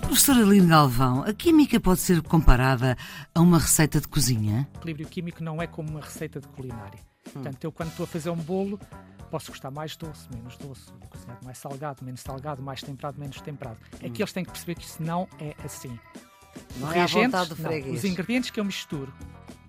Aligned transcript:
Professora 0.00 0.40
Aline 0.40 0.66
Galvão, 0.66 1.22
a 1.24 1.34
química 1.34 1.78
pode 1.78 2.00
ser 2.00 2.22
comparada 2.22 2.96
a 3.34 3.40
uma 3.40 3.58
receita 3.58 4.00
de 4.00 4.08
cozinha? 4.08 4.66
O 4.76 4.78
equilíbrio 4.78 5.06
químico 5.08 5.44
não 5.44 5.60
é 5.60 5.66
como 5.66 5.90
uma 5.90 6.00
receita 6.00 6.40
de 6.40 6.48
culinária. 6.48 6.98
Hum. 7.26 7.30
Portanto, 7.34 7.64
eu 7.64 7.70
quando 7.70 7.90
estou 7.90 8.04
a 8.04 8.06
fazer 8.06 8.30
um 8.30 8.36
bolo, 8.36 8.80
posso 9.30 9.50
gostar 9.50 9.70
mais 9.70 9.94
doce, 9.94 10.26
menos 10.34 10.56
doce, 10.56 10.90
cozinhado 11.10 11.44
mais 11.44 11.58
salgado, 11.58 12.02
menos 12.02 12.22
salgado, 12.22 12.62
mais 12.62 12.82
temperado, 12.82 13.20
menos 13.20 13.38
temperado. 13.42 13.76
Hum. 13.92 14.06
Aqui 14.06 14.22
eles 14.22 14.32
têm 14.32 14.42
que 14.42 14.50
perceber 14.50 14.74
que 14.74 14.86
isso 14.86 15.02
não 15.02 15.28
é 15.38 15.54
assim. 15.62 15.98
Não 16.78 16.90
é 16.90 17.02
a 17.02 17.06
vontade 17.06 17.54
do 17.54 17.62
não, 17.62 17.92
Os 17.92 18.04
ingredientes 18.04 18.48
que 18.50 18.58
eu 18.58 18.64
misturo, 18.64 19.12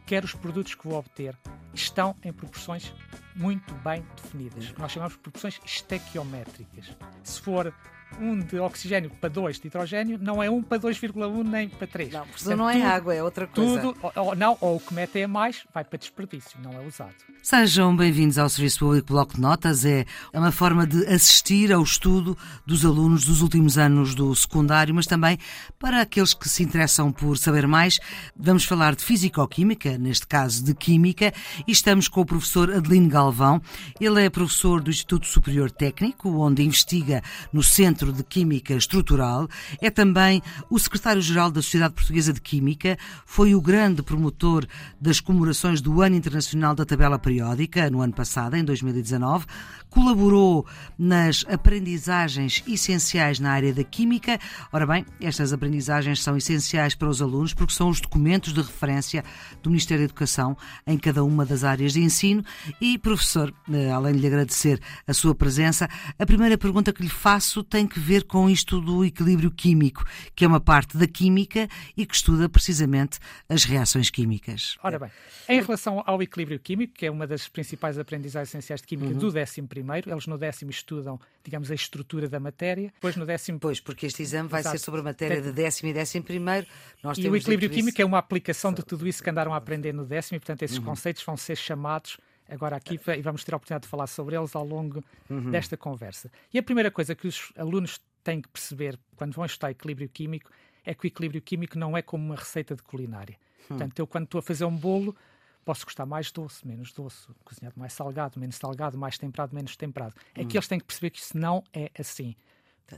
quer 0.10 0.24
os 0.24 0.34
produtos 0.34 0.74
que 0.74 0.88
vou 0.88 0.98
obter, 0.98 1.38
estão 1.72 2.16
em 2.24 2.34
proporções 2.34 2.92
muito 3.36 3.72
bem 3.76 4.04
definidas. 4.16 4.74
Nós 4.76 4.92
chamamos 4.92 5.14
de 5.14 5.20
proporções 5.20 5.62
estequiométricas. 5.64 6.98
Se 7.24 7.40
for 7.40 7.72
um 8.20 8.40
de 8.40 8.60
oxigênio 8.60 9.10
para 9.10 9.30
2 9.30 9.60
de 9.60 9.68
hidrogênio, 9.68 10.18
não 10.22 10.42
é 10.42 10.50
1 10.50 10.64
para 10.64 10.80
2,1 10.80 11.44
nem 11.44 11.70
para 11.70 11.88
3. 11.88 12.14
Não, 12.14 12.28
porque 12.28 12.56
não 12.56 12.70
é 12.70 12.74
tudo, 12.74 12.86
água, 12.86 13.16
é 13.16 13.24
outra 13.24 13.48
coisa. 13.48 13.82
Tudo, 13.82 13.98
ou, 14.16 14.36
não, 14.36 14.58
ou 14.60 14.78
o 14.78 14.80
que 14.80 14.94
mete 14.94 15.20
é 15.20 15.28
mais, 15.28 15.64
vai 15.74 15.84
para 15.84 16.00
desperdício, 16.00 16.60
não 16.62 16.74
é 16.74 16.86
usado. 16.86 17.14
Sejam 17.42 17.96
bem-vindos 17.96 18.38
ao 18.38 18.50
Serviço 18.50 18.80
Público 18.80 19.14
Bloco 19.14 19.36
de 19.36 19.42
Notas. 19.42 19.86
É 19.86 20.06
uma 20.34 20.52
forma 20.52 20.86
de 20.86 21.06
assistir 21.08 21.72
ao 21.72 21.82
estudo 21.82 22.38
dos 22.66 22.86
alunos 22.86 23.24
dos 23.26 23.42
últimos 23.42 23.78
anos 23.78 24.14
do 24.14 24.36
secundário, 24.36 24.94
mas 24.94 25.06
também 25.06 25.38
para 25.78 26.02
aqueles 26.02 26.34
que 26.34 26.50
se 26.50 26.64
interessam 26.64 27.12
por 27.12 27.38
saber 27.38 27.68
mais. 27.68 28.00
Vamos 28.36 28.66
falar 28.66 28.96
de 28.96 29.04
Físico-Química, 29.04 29.98
neste 29.98 30.28
caso 30.28 30.64
de 30.64 30.74
Química, 30.74 31.34
e 31.68 31.72
estamos 31.72 32.08
com 32.08 32.22
o 32.22 32.26
professor 32.26 32.74
Adelino 32.74 33.08
Galvão. 33.08 33.62
Ele 34.00 34.26
é 34.26 34.30
professor 34.30 34.82
do 34.82 34.90
Instituto 34.90 35.26
Superior 35.26 35.72
Técnico, 35.72 36.30
onde 36.42 36.64
investiga 36.64 37.22
no 37.54 37.64
Centro 37.64 37.99
Centro 38.00 38.14
de 38.14 38.24
Química 38.24 38.74
Estrutural, 38.74 39.50
é 39.82 39.90
também 39.90 40.42
o 40.70 40.80
secretário-geral 40.80 41.52
da 41.52 41.62
Sociedade 41.62 41.94
Portuguesa 41.94 42.32
de 42.32 42.40
Química, 42.40 42.98
foi 43.26 43.54
o 43.54 43.62
grande 43.62 44.02
promotor 44.02 44.66
das 45.02 45.20
comemorações 45.20 45.82
do 45.82 46.02
Ano 46.02 46.16
Internacional 46.16 46.74
da 46.74 46.86
Tabela 46.86 47.20
Periódica, 47.20 47.90
no 47.90 48.00
ano 48.00 48.14
passado, 48.14 48.56
em 48.56 48.64
2019, 48.64 49.46
colaborou 49.90 50.66
nas 50.98 51.44
aprendizagens 51.50 52.64
essenciais 52.66 53.38
na 53.38 53.52
área 53.52 53.74
da 53.74 53.84
Química. 53.84 54.40
Ora 54.72 54.88
bem, 54.88 55.06
estas 55.20 55.52
aprendizagens 55.52 56.24
são 56.24 56.38
essenciais 56.38 56.96
para 56.96 57.10
os 57.10 57.22
alunos 57.22 57.54
porque 57.54 57.74
são 57.74 57.90
os 57.90 58.00
documentos 58.00 58.54
de 58.54 58.62
referência 58.62 59.26
do 59.62 59.70
Ministério 59.70 60.04
da 60.04 60.06
Educação 60.06 60.56
em 60.88 60.98
cada 60.98 61.24
uma 61.24 61.46
das 61.46 61.66
áreas 61.66 61.92
de 61.92 62.02
ensino. 62.02 62.46
E, 62.80 62.98
professor, 62.98 63.54
eh, 63.70 63.92
além 63.92 64.14
de 64.14 64.20
lhe 64.20 64.28
agradecer 64.28 64.80
a 65.06 65.14
sua 65.14 65.36
presença, 65.36 65.90
a 66.18 66.26
primeira 66.26 66.58
pergunta 66.58 66.94
que 66.94 67.04
lhe 67.04 67.10
faço 67.10 67.64
tem 67.64 67.89
que 67.90 68.00
ver 68.00 68.24
com 68.24 68.50
isto 68.50 68.80
do 68.80 69.04
equilíbrio 69.04 69.52
químico, 69.52 70.06
que 70.36 70.46
é 70.46 70.48
uma 70.48 70.60
parte 70.60 70.98
da 70.98 71.08
química 71.08 71.68
e 71.98 72.06
que 72.06 72.16
estuda 72.16 72.48
precisamente 72.48 73.20
as 73.50 73.64
reações 73.64 74.10
químicas. 74.10 74.78
Ora 74.84 75.00
bem, 75.00 75.12
em 75.48 75.62
relação 75.62 76.04
ao 76.06 76.22
equilíbrio 76.22 76.60
químico, 76.60 76.94
que 76.94 77.06
é 77.06 77.12
uma 77.12 77.26
das 77.26 77.48
principais 77.48 77.98
aprendizagens 77.98 78.50
essenciais 78.50 78.82
de 78.82 78.88
química 78.88 79.14
uhum. 79.14 79.18
do 79.18 79.38
11 79.38 79.62
primeiro, 79.64 80.12
eles 80.12 80.28
no 80.28 80.38
décimo 80.38 80.72
estudam, 80.72 81.20
digamos, 81.44 81.72
a 81.72 81.76
estrutura 81.76 82.30
da 82.30 82.40
matéria, 82.40 82.92
depois 82.94 83.16
no 83.16 83.26
décimo... 83.26 83.60
Pois, 83.60 83.80
porque 83.80 84.06
este 84.06 84.22
exame 84.22 84.48
vai 84.48 84.62
Exato. 84.62 84.78
ser 84.78 84.84
sobre 84.84 85.02
a 85.02 85.04
matéria 85.04 85.42
de 85.42 85.52
décimo 85.52 85.90
e 85.90 85.94
décimo 85.94 86.24
primeiro. 86.24 86.68
Nós 87.04 87.18
e 87.18 87.28
o 87.28 87.36
equilíbrio 87.36 87.70
químico 87.70 88.02
é 88.02 88.06
uma 88.06 88.20
aplicação 88.20 88.72
de 88.72 88.84
tudo 88.84 89.08
isso 89.08 89.24
que 89.24 89.30
andaram 89.30 89.54
a 89.54 89.58
aprender 89.58 89.94
no 89.94 90.06
décimo 90.06 90.38
e, 90.38 90.40
portanto, 90.40 90.64
esses 90.64 90.78
uhum. 90.78 90.86
conceitos 90.86 91.24
vão 91.24 91.36
ser 91.36 91.56
chamados 91.58 92.18
agora 92.50 92.76
aqui 92.76 93.00
e 93.18 93.22
vamos 93.22 93.44
ter 93.44 93.54
a 93.54 93.58
oportunidade 93.58 93.84
de 93.84 93.90
falar 93.90 94.08
sobre 94.08 94.36
eles 94.36 94.56
ao 94.56 94.66
longo 94.66 95.04
uhum. 95.30 95.52
desta 95.52 95.78
conversa. 95.78 96.32
E 96.54 96.58
a 96.58 96.64
primeira 96.64 96.92
coisa 96.92 97.16
que 97.16 97.28
os 97.28 97.52
alunos 97.58 98.02
têm 98.24 98.42
que 98.42 98.50
perceber 98.50 99.00
quando 99.16 99.34
vão 99.34 99.46
estudar 99.46 99.72
equilíbrio 99.72 100.10
químico 100.10 100.52
é 100.86 100.94
que 100.94 101.06
o 101.06 101.08
equilíbrio 101.08 101.42
químico 101.42 101.78
não 101.78 101.96
é 101.96 102.02
como 102.02 102.26
uma 102.26 102.36
receita 102.36 102.76
de 102.76 102.82
culinária. 102.82 103.38
Hum. 103.64 103.68
Portanto, 103.70 104.00
eu 104.00 104.08
quando 104.08 104.26
estou 104.26 104.40
a 104.40 104.42
fazer 104.42 104.66
um 104.66 104.76
bolo, 104.76 105.16
posso 105.64 105.86
gostar 105.86 106.06
mais 106.06 106.32
doce, 106.32 106.66
menos 106.66 106.92
doce, 106.92 107.28
cozinhado 107.44 107.80
mais 107.80 107.94
salgado, 107.94 108.40
menos 108.40 108.56
salgado, 108.56 108.98
mais 108.98 109.18
temperado, 109.18 109.54
menos 109.54 109.76
temperado. 109.76 110.16
É 110.34 110.44
que 110.44 110.56
hum. 110.56 110.58
eles 110.58 110.68
têm 110.68 110.80
que 110.80 110.86
perceber 110.86 111.12
que 111.12 111.20
isso 111.20 111.38
não 111.38 111.64
é 111.74 111.92
assim. 111.98 112.36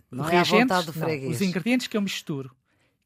Não 0.09 0.29
é 0.29 0.37
a 0.37 0.43
vontade 0.43 0.85
do 0.85 0.93
freguês. 0.93 1.23
Não, 1.23 1.31
os 1.31 1.41
ingredientes 1.41 1.87
que 1.87 1.97
eu 1.97 2.01
misturo, 2.01 2.55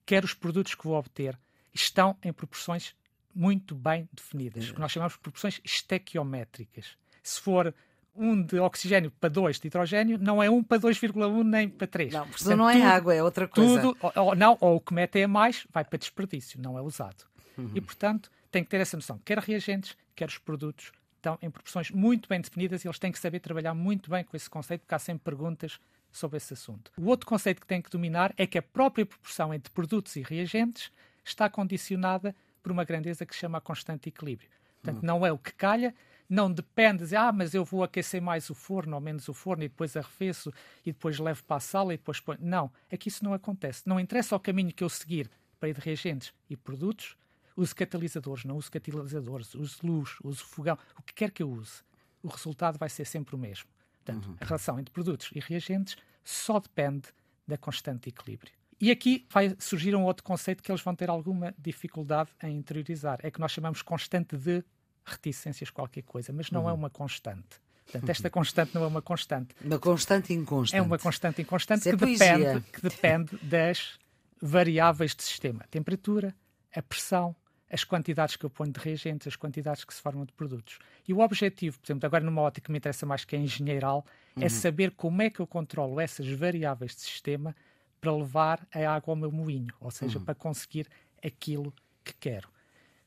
quer 0.06 0.23
os 0.23 0.35
produtos 0.35 0.75
que 0.75 0.83
vou 0.83 0.95
obter, 0.95 1.38
estão 1.73 2.16
em 2.23 2.31
proporções 2.31 2.95
muito 3.35 3.75
bem 3.75 4.07
definidas, 4.13 4.72
que 4.72 4.79
nós 4.79 4.91
chamamos 4.91 5.13
de 5.13 5.19
proporções 5.19 5.59
estequiométricas. 5.63 6.97
Se 7.22 7.41
for 7.41 7.73
um 8.16 8.41
de 8.41 8.59
oxigênio 8.59 9.12
para 9.12 9.29
2 9.29 9.59
de 9.59 9.68
hidrogênio, 9.68 10.18
não 10.18 10.41
é 10.41 10.50
1 10.50 10.63
para 10.63 10.79
2,1 10.79 11.44
nem 11.44 11.68
para 11.68 11.85
3. 11.85 12.13
Não, 12.13 12.22
porque 12.22 12.38
Portanto, 12.38 12.57
não 12.57 12.69
é 12.69 12.74
tudo, 12.74 12.85
água, 12.85 13.16
é 13.16 13.24
outra 13.24 13.47
coisa. 13.47 13.81
Tudo, 13.81 13.97
ou, 14.01 14.12
ou, 14.16 14.35
não, 14.35 14.57
ou 14.62 14.78
o 14.78 14.79
que 14.79 14.94
mete 14.94 15.19
é 15.19 15.28
mais, 15.28 15.68
vai 15.69 15.84
para 15.84 16.00
desperdício, 16.00 16.62
não 16.62 16.78
é 16.78 16.81
usado. 16.81 17.25
Uhum. 17.57 17.72
E, 17.75 17.81
portanto, 17.81 18.31
tem 18.50 18.63
que 18.63 18.69
ter 18.69 18.79
essa 18.79 18.95
noção. 18.95 19.19
Quer 19.25 19.40
reagentes, 19.40 19.97
quer 20.16 20.29
os 20.29 20.38
produtos, 20.38 20.91
estão 21.18 21.38
em 21.41 21.50
proporções 21.50 21.91
muito 21.91 22.29
bem 22.29 22.40
definidas 22.40 22.84
e 22.84 22.88
eles 22.88 23.00
têm 23.00 23.12
que 23.12 23.19
saber 23.19 23.40
trabalhar 23.40 23.74
muito 23.74 24.09
bem 24.09 24.24
com 24.24 24.38
esse 24.38 24.50
conceito, 24.50 24.81
porque 24.81 24.95
há 24.95 25.00
sempre 25.00 25.24
perguntas 25.25 25.79
sobre 26.12 26.38
esse 26.38 26.53
assunto. 26.53 26.91
O 26.97 27.07
outro 27.07 27.28
conceito 27.28 27.59
que 27.59 27.68
tem 27.68 27.81
que 27.81 27.90
dominar 27.90 28.34
é 28.38 28.47
que 28.47 28.57
a 28.57 28.62
própria 28.62 29.06
proporção 29.06 29.53
entre 29.53 29.72
produtos 29.74 30.16
e 30.16 30.22
reagentes 30.22 30.91
está 31.24 31.50
condicionada 31.50 32.34
por 32.65 32.71
uma 32.71 32.83
grandeza 32.83 33.27
que 33.27 33.35
se 33.35 33.41
chama 33.41 33.59
a 33.59 33.61
constante 33.61 34.09
equilíbrio. 34.09 34.49
Portanto, 34.81 35.01
uhum. 35.01 35.05
não 35.05 35.23
é 35.23 35.31
o 35.31 35.37
que 35.37 35.53
calha, 35.53 35.93
não 36.27 36.51
depende 36.51 37.05
de, 37.05 37.15
ah, 37.15 37.31
mas 37.31 37.53
eu 37.53 37.63
vou 37.63 37.83
aquecer 37.83 38.19
mais 38.19 38.49
o 38.49 38.55
forno 38.55 38.95
ou 38.95 38.99
menos 38.99 39.29
o 39.29 39.35
forno 39.35 39.63
e 39.63 39.69
depois 39.69 39.95
arrefeço 39.95 40.51
e 40.83 40.91
depois 40.91 41.19
levo 41.19 41.43
para 41.43 41.57
a 41.57 41.59
sala 41.59 41.93
e 41.93 41.97
depois 41.97 42.19
põe. 42.19 42.37
Não, 42.39 42.71
é 42.89 42.97
que 42.97 43.07
isso 43.07 43.23
não 43.23 43.35
acontece. 43.35 43.83
Não 43.85 43.99
interessa 43.99 44.35
o 44.35 44.39
caminho 44.39 44.73
que 44.73 44.83
eu 44.83 44.89
seguir 44.89 45.29
para 45.59 45.69
ir 45.69 45.75
de 45.75 45.81
reagentes 45.81 46.33
e 46.49 46.57
produtos, 46.57 47.15
use 47.55 47.75
catalisadores, 47.75 48.45
não 48.45 48.57
use 48.57 48.71
catalisadores, 48.71 49.53
use 49.53 49.77
luz, 49.83 50.17
use 50.23 50.41
fogão, 50.43 50.75
o 50.97 51.03
que 51.03 51.13
quer 51.13 51.29
que 51.29 51.43
eu 51.43 51.51
use. 51.51 51.83
O 52.23 52.29
resultado 52.29 52.79
vai 52.79 52.89
ser 52.89 53.05
sempre 53.05 53.35
o 53.35 53.37
mesmo. 53.37 53.69
Portanto, 54.03 54.29
uhum. 54.29 54.37
a 54.41 54.45
relação 54.45 54.79
entre 54.79 54.91
produtos 54.91 55.29
e 55.35 55.39
reagentes 55.39 55.97
só 56.23 56.59
depende 56.59 57.09
da 57.47 57.59
constante 57.59 58.09
equilíbrio. 58.09 58.51
E 58.80 58.91
aqui 58.91 59.25
vai 59.30 59.56
surgir 59.58 59.96
um 59.96 60.03
outro 60.03 60.24
conceito 60.24 60.62
que 60.62 60.72
eles 60.72 60.81
vão 60.81 60.96
ter 60.96 61.09
alguma 61.09 61.53
dificuldade 61.58 62.30
em 62.44 62.58
interiorizar. 62.58 63.19
É 63.24 63.31
que 63.31 63.40
nós 63.40 63.52
chamamos 63.52 63.81
constante 63.81 64.36
de 64.38 64.63
reticências 65.06 65.69
qualquer 65.69 66.03
coisa, 66.03 66.34
mas 66.34 66.52
não 66.52 66.62
é 66.62 66.63
uhum. 66.66 66.69
é 66.72 66.74
uma 66.74 66.90
constante. 66.90 67.62
Portanto, 67.86 68.09
esta 68.09 68.30
constante 68.30 68.74
não 68.74 68.84
é 68.84 68.88
uma 68.88 69.02
constante. 69.02 69.56
Uma 69.63 69.80
constante 69.80 70.34
inconstante. 70.34 70.80
É 70.80 70.81
uma 70.81 70.97
constante 70.97 71.41
inconstante 71.41 71.88
é 71.88 71.91
que, 71.91 72.06
depende, 72.06 72.62
que 72.72 72.81
depende 72.81 73.38
das 73.44 74.00
variáveis 74.41 75.16
de 75.16 75.24
sistema. 75.24 75.62
A 75.63 75.68
temperatura, 75.68 76.36
a 76.75 76.81
pressão, 76.81 77.36
as 77.69 77.84
quantidades 77.84 78.36
que 78.36 78.46
eu 78.46 78.50
ponho 78.50 78.72
de 78.72 78.80
reagentes, 78.80 79.28
as 79.28 79.36
quantidades 79.36 79.84
que 79.84 79.94
se 79.94 80.02
formam 80.02 80.25
de 80.25 80.34
produtos. 80.34 80.80
E 81.07 81.13
o 81.13 81.19
objetivo, 81.19 81.80
por 81.80 81.86
exemplo, 81.86 82.06
agora 82.06 82.24
numa 82.24 82.42
ótica 82.42 82.66
que 82.66 82.72
me 82.72 82.78
interessa 82.78 83.06
mais 83.06 83.24
que 83.24 83.36
é 83.36 83.40
engenheiral, 83.40 84.06
é 84.36 84.40
uhum. 84.40 84.46
é 84.46 84.50
saber 84.50 84.92
como 84.92 85.22
é 85.22 85.30
que 85.30 85.40
eu 85.40 85.47
controlo 85.47 86.00
essas 86.00 86.28
variáveis 86.30 86.96
de 86.96 87.02
sistema 87.02 87.56
para 88.05 88.16
levar 88.16 88.67
a 88.71 88.88
água 88.88 89.13
ao 89.13 89.16
meu 89.16 89.31
moinho, 89.31 89.73
ou 89.79 89.89
seja, 89.89 90.19
uhum. 90.19 90.25
para 90.25 90.35
conseguir 90.35 90.88
aquilo 91.23 91.73
que 92.03 92.13
quero. 92.13 92.47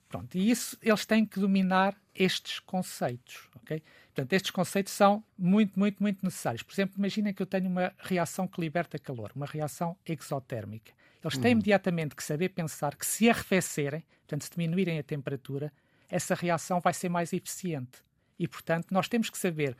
Pronto, 0.09 0.36
e 0.36 0.50
isso 0.50 0.76
eles 0.82 1.06
têm 1.06 1.25
que 1.25 1.38
dominar 1.38 1.97
estes 2.12 2.59
conceitos, 2.59 3.48
ok? 3.54 3.81
Portanto, 4.06 4.32
estes 4.32 4.50
conceitos 4.50 4.92
são 4.92 5.22
muito, 5.38 5.78
muito, 5.78 6.03
muito 6.03 6.25
necessários. 6.25 6.64
Por 6.64 6.72
exemplo, 6.72 6.97
imaginem 6.98 7.32
que 7.32 7.41
eu 7.41 7.47
tenho 7.47 7.69
uma 7.69 7.92
reação 7.98 8.48
que 8.48 8.60
liberta 8.60 8.98
calor, 8.98 9.31
uma 9.37 9.47
reação 9.47 9.97
exotérmica. 10.04 10.92
Eles 11.22 11.38
têm 11.38 11.53
uhum. 11.53 11.58
imediatamente 11.58 12.16
que 12.16 12.25
saber 12.25 12.48
pensar 12.48 12.97
que 12.97 13.06
se 13.06 13.31
arrefecerem, 13.31 14.03
portanto, 14.26 14.42
se 14.42 14.50
diminuírem 14.50 14.98
a 14.98 15.03
temperatura, 15.04 15.72
essa 16.08 16.34
reação 16.34 16.81
vai 16.81 16.93
ser 16.93 17.08
mais 17.08 17.32
eficiente. 17.32 18.02
E, 18.37 18.49
portanto, 18.49 18.88
nós 18.90 19.06
temos 19.06 19.31
que 19.31 19.38
saber, 19.38 19.76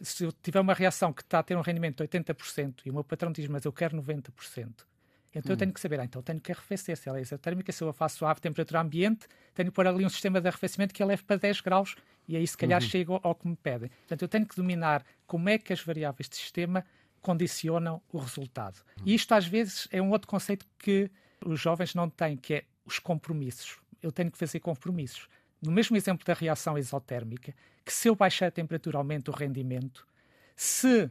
se 0.00 0.24
eu 0.24 0.32
tiver 0.32 0.60
uma 0.60 0.74
reação 0.74 1.12
que 1.12 1.22
está 1.22 1.38
a 1.38 1.42
ter 1.42 1.56
um 1.56 1.60
rendimento 1.60 2.02
de 2.02 2.08
80% 2.08 2.82
e 2.84 2.90
o 2.90 2.94
meu 2.94 3.04
patrão 3.04 3.32
diz, 3.32 3.48
mas 3.48 3.64
eu 3.64 3.72
quero 3.72 3.96
90%, 4.00 4.30
então 5.38 5.50
hum. 5.50 5.52
eu 5.52 5.56
tenho 5.56 5.72
que 5.72 5.80
saber, 5.80 6.00
ah, 6.00 6.04
então 6.04 6.22
tenho 6.22 6.40
que 6.40 6.50
arrefecer. 6.50 6.96
Se 6.96 7.08
ela 7.08 7.18
é 7.18 7.22
isotérmica, 7.22 7.70
se 7.70 7.82
eu 7.82 7.88
a 7.88 7.92
faço 7.92 8.24
a 8.24 8.34
temperatura 8.34 8.80
ambiente, 8.80 9.26
tenho 9.54 9.70
que 9.70 9.74
pôr 9.74 9.86
ali 9.86 10.04
um 10.04 10.08
sistema 10.08 10.40
de 10.40 10.48
arrefecimento 10.48 10.94
que 10.94 11.02
a 11.02 11.06
leve 11.06 11.22
para 11.22 11.36
10 11.36 11.60
graus 11.60 11.94
e 12.28 12.36
aí 12.36 12.46
se 12.46 12.56
calhar 12.56 12.82
uhum. 12.82 12.88
chego 12.88 13.20
ao 13.22 13.34
que 13.34 13.46
me 13.46 13.56
pedem. 13.56 13.88
Portanto, 13.88 14.22
eu 14.22 14.28
tenho 14.28 14.46
que 14.46 14.56
dominar 14.56 15.04
como 15.26 15.48
é 15.48 15.58
que 15.58 15.72
as 15.72 15.80
variáveis 15.80 16.28
de 16.28 16.36
sistema 16.36 16.84
condicionam 17.20 18.00
o 18.12 18.18
resultado. 18.18 18.80
Uhum. 18.98 19.04
E 19.06 19.14
isto 19.14 19.32
às 19.32 19.46
vezes 19.46 19.88
é 19.90 20.00
um 20.00 20.10
outro 20.10 20.28
conceito 20.28 20.66
que 20.78 21.10
os 21.44 21.60
jovens 21.60 21.94
não 21.94 22.08
têm, 22.08 22.36
que 22.36 22.54
é 22.54 22.64
os 22.84 22.98
compromissos. 22.98 23.78
Eu 24.02 24.12
tenho 24.12 24.30
que 24.30 24.38
fazer 24.38 24.60
compromissos. 24.60 25.28
No 25.66 25.72
mesmo 25.72 25.96
exemplo 25.96 26.24
da 26.24 26.34
reação 26.34 26.78
exotérmica, 26.78 27.54
que 27.84 27.92
se 27.92 28.08
eu 28.08 28.14
baixar 28.14 28.46
a 28.46 28.50
temperatura 28.50 28.98
aumenta 28.98 29.30
o 29.30 29.34
rendimento, 29.34 30.06
se 30.54 31.10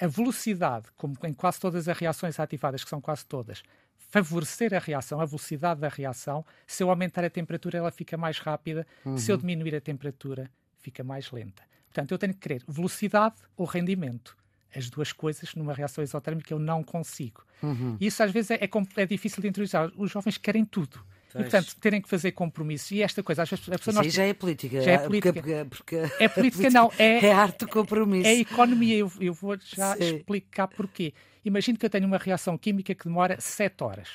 a 0.00 0.06
velocidade, 0.06 0.86
como 0.96 1.16
em 1.24 1.32
quase 1.32 1.60
todas 1.60 1.88
as 1.88 1.96
reações 1.96 2.38
ativadas, 2.40 2.82
que 2.82 2.90
são 2.90 3.00
quase 3.00 3.24
todas, 3.24 3.62
favorecer 4.10 4.74
a 4.74 4.78
reação, 4.78 5.20
a 5.20 5.24
velocidade 5.24 5.80
da 5.80 5.88
reação. 5.88 6.44
Se 6.66 6.82
eu 6.82 6.90
aumentar 6.90 7.24
a 7.24 7.30
temperatura, 7.30 7.78
ela 7.78 7.90
fica 7.90 8.16
mais 8.16 8.38
rápida. 8.38 8.86
Uhum. 9.04 9.16
Se 9.16 9.32
eu 9.32 9.36
diminuir 9.36 9.74
a 9.74 9.80
temperatura, 9.80 10.50
fica 10.78 11.02
mais 11.02 11.30
lenta. 11.30 11.62
Portanto, 11.86 12.12
eu 12.12 12.18
tenho 12.18 12.34
que 12.34 12.40
querer 12.40 12.62
velocidade 12.66 13.36
ou 13.56 13.66
rendimento. 13.66 14.36
As 14.74 14.90
duas 14.90 15.12
coisas 15.12 15.54
numa 15.54 15.72
reação 15.72 16.02
exotérmica 16.02 16.52
eu 16.52 16.58
não 16.58 16.82
consigo. 16.82 17.44
Uhum. 17.62 17.96
Isso 18.00 18.22
às 18.22 18.32
vezes 18.32 18.50
é, 18.50 18.54
é, 18.56 18.70
é 18.96 19.06
difícil 19.06 19.40
de 19.40 19.48
introduzir. 19.48 19.78
Os 19.96 20.10
jovens 20.10 20.36
querem 20.36 20.64
tudo. 20.64 21.04
E, 21.34 21.42
portanto, 21.42 21.76
terem 21.80 22.00
que 22.00 22.08
fazer 22.08 22.32
compromissos. 22.32 22.90
E 22.92 23.02
esta 23.02 23.22
coisa, 23.22 23.42
às 23.42 23.50
vezes, 23.50 23.68
a 23.68 23.72
pessoa. 23.72 23.94
Nós... 23.94 24.12
já 24.12 24.24
é 24.24 24.32
política. 24.32 24.80
Já 24.80 24.92
é 24.92 24.98
política. 24.98 25.32
Porque, 25.32 25.64
porque, 25.68 26.22
é 26.22 26.28
política, 26.28 26.70
não. 26.70 26.92
É, 26.98 27.26
é 27.26 27.32
arte 27.32 27.66
compromisso. 27.66 28.28
É 28.28 28.34
economia. 28.34 28.96
Eu, 28.96 29.10
eu 29.20 29.34
vou 29.34 29.56
já 29.60 29.96
Sim. 29.96 30.16
explicar 30.16 30.68
porquê. 30.68 31.12
Imagino 31.44 31.76
que 31.76 31.84
eu 31.84 31.90
tenho 31.90 32.06
uma 32.06 32.18
reação 32.18 32.56
química 32.56 32.94
que 32.94 33.04
demora 33.04 33.40
7 33.40 33.82
horas 33.82 34.08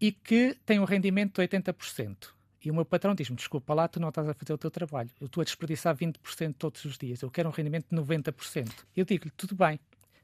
e 0.00 0.12
que 0.12 0.56
tem 0.64 0.78
um 0.78 0.84
rendimento 0.84 1.40
de 1.40 1.48
80%. 1.48 2.28
E 2.64 2.70
o 2.70 2.74
meu 2.74 2.84
patrão 2.84 3.14
diz-me: 3.14 3.36
desculpa 3.36 3.72
lá, 3.74 3.88
tu 3.88 4.00
não 4.00 4.08
estás 4.08 4.28
a 4.28 4.34
fazer 4.34 4.52
o 4.52 4.58
teu 4.58 4.70
trabalho. 4.70 5.10
Eu 5.20 5.26
estou 5.26 5.40
a 5.40 5.44
desperdiçar 5.44 5.96
20% 5.96 6.54
todos 6.58 6.84
os 6.84 6.98
dias. 6.98 7.22
Eu 7.22 7.30
quero 7.30 7.48
um 7.48 7.52
rendimento 7.52 7.86
de 7.90 7.96
90%. 7.96 8.70
Eu 8.96 9.04
digo-lhe: 9.04 9.30
tudo 9.36 9.54
bem, 9.54 9.78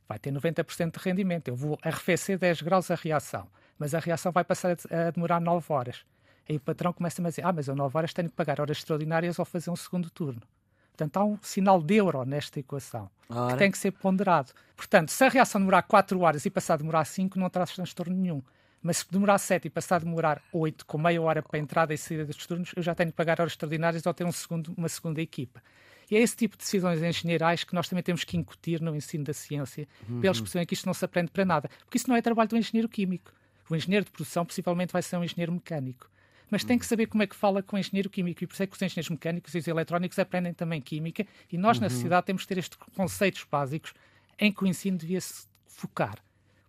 vai 0.09 0.19
ter 0.19 0.33
90% 0.33 0.99
de 0.99 1.05
rendimento. 1.05 1.49
Eu 1.49 1.57
vou 1.57 1.79
arrefecer 1.83 2.39
10 2.39 2.63
graus 2.63 2.91
a 2.91 2.95
reação, 2.95 3.49
mas 3.79 3.95
a 3.95 3.99
reação 3.99 4.33
vai 4.33 4.45
passar 4.45 4.77
a 4.91 5.11
demorar 5.11 5.41
9 5.41 5.73
horas. 5.73 6.05
Aí 6.49 6.57
o 6.57 6.61
patrão 6.61 6.93
começa 6.93 7.23
a 7.23 7.29
dizer: 7.29 7.45
Ah, 7.45 7.53
mas 7.53 7.69
eu 7.69 7.75
9 7.75 7.97
horas 7.97 8.13
tenho 8.13 8.29
que 8.29 8.35
pagar 8.35 8.61
horas 8.61 8.79
extraordinárias 8.79 9.39
ou 9.39 9.45
fazer 9.45 9.71
um 9.71 9.77
segundo 9.77 10.11
turno. 10.11 10.43
Portanto, 10.91 11.17
há 11.17 11.25
um 11.25 11.39
sinal 11.41 11.83
de 11.83 11.95
euro 11.95 12.25
nesta 12.25 12.61
equação 12.61 13.11
Ora. 13.29 13.53
que 13.53 13.59
tem 13.59 13.71
que 13.71 13.79
ser 13.79 13.93
ponderado. 13.93 14.53
Portanto, 14.77 15.11
se 15.11 15.25
a 15.25 15.29
reação 15.29 15.61
demorar 15.61 15.83
4 15.83 16.21
horas 16.21 16.45
e 16.45 16.51
passar 16.51 16.75
a 16.75 16.77
demorar 16.77 17.05
5, 17.05 17.39
não 17.39 17.49
traz 17.49 17.73
transtorno 17.73 18.15
nenhum. 18.15 18.43
Mas 18.83 18.99
se 18.99 19.11
demorar 19.11 19.39
7 19.39 19.67
e 19.67 19.71
passar 19.71 19.97
a 19.97 19.99
demorar 20.01 20.43
8, 20.53 20.85
com 20.85 20.99
meia 20.99 21.23
hora 21.23 21.43
para 21.43 21.57
a 21.57 21.61
entrada 21.61 21.95
e 21.95 21.99
saída 21.99 22.27
dos 22.27 22.47
turnos, 22.47 22.73
eu 22.77 22.83
já 22.83 22.95
tenho 22.95 23.11
que 23.11 23.17
pagar 23.17 23.41
horas 23.41 23.53
extraordinárias 23.53 24.05
ou 24.05 24.13
ter 24.13 24.25
um 24.25 24.33
segundo, 24.33 24.75
uma 24.77 24.89
segunda 24.89 25.23
equipa. 25.23 25.63
E 26.11 26.17
é 26.17 26.21
esse 26.21 26.37
tipo 26.37 26.57
de 26.57 26.65
decisões 26.65 27.01
engenheirais 27.03 27.65
que 27.65 27.75
nós 27.75 27.89
também 27.89 28.03
temos 28.03 28.23
que 28.23 28.37
incutir 28.37 28.83
no 28.83 28.95
ensino 28.95 29.25
da 29.25 29.33
ciência, 29.33 29.89
uhum. 30.07 30.19
para 30.19 30.29
eles 30.29 30.41
perceberem 30.41 30.67
que 30.67 30.75
isto 30.75 30.85
não 30.85 30.93
se 30.93 31.05
aprende 31.05 31.31
para 31.31 31.45
nada. 31.45 31.71
Porque 31.85 31.97
isso 31.97 32.09
não 32.09 32.17
é 32.17 32.21
trabalho 32.21 32.51
do 32.51 32.57
engenheiro 32.57 32.89
químico. 32.89 33.33
O 33.71 33.77
engenheiro 33.77 34.05
de 34.05 34.11
produção 34.11 34.45
possivelmente 34.45 34.93
vai 34.93 35.01
ser 35.01 35.17
um 35.17 35.25
engenheiro 35.25 35.53
mecânico 35.53 36.12
mas 36.53 36.63
tem 36.63 36.79
que 36.79 36.85
saber 36.85 37.07
como 37.07 37.23
é 37.23 37.27
que 37.27 37.35
fala 37.35 37.63
com 37.63 37.77
o 37.77 37.79
engenheiro 37.79 38.11
químico. 38.11 38.45
E 38.45 38.47
por 38.47 38.53
isso 38.53 38.63
é 38.63 38.67
que 38.67 38.77
os 38.77 38.83
engenheiros 38.83 39.09
mecânicos 39.09 39.55
e 39.55 39.59
os 39.59 39.67
eletrónicos 39.67 40.19
aprendem 40.19 40.53
também 40.53 40.83
química. 40.83 41.27
E 41.51 41.57
nós, 41.57 41.79
uhum. 41.79 41.85
na 41.85 41.89
sociedade, 41.89 42.27
temos 42.27 42.43
que 42.43 42.49
ter 42.49 42.59
estes 42.59 42.79
conceitos 42.95 43.47
básicos 43.51 43.95
em 44.39 44.53
que 44.53 44.63
o 44.63 44.67
ensino 44.67 44.99
devia 44.99 45.19
se 45.19 45.47
focar. 45.67 46.19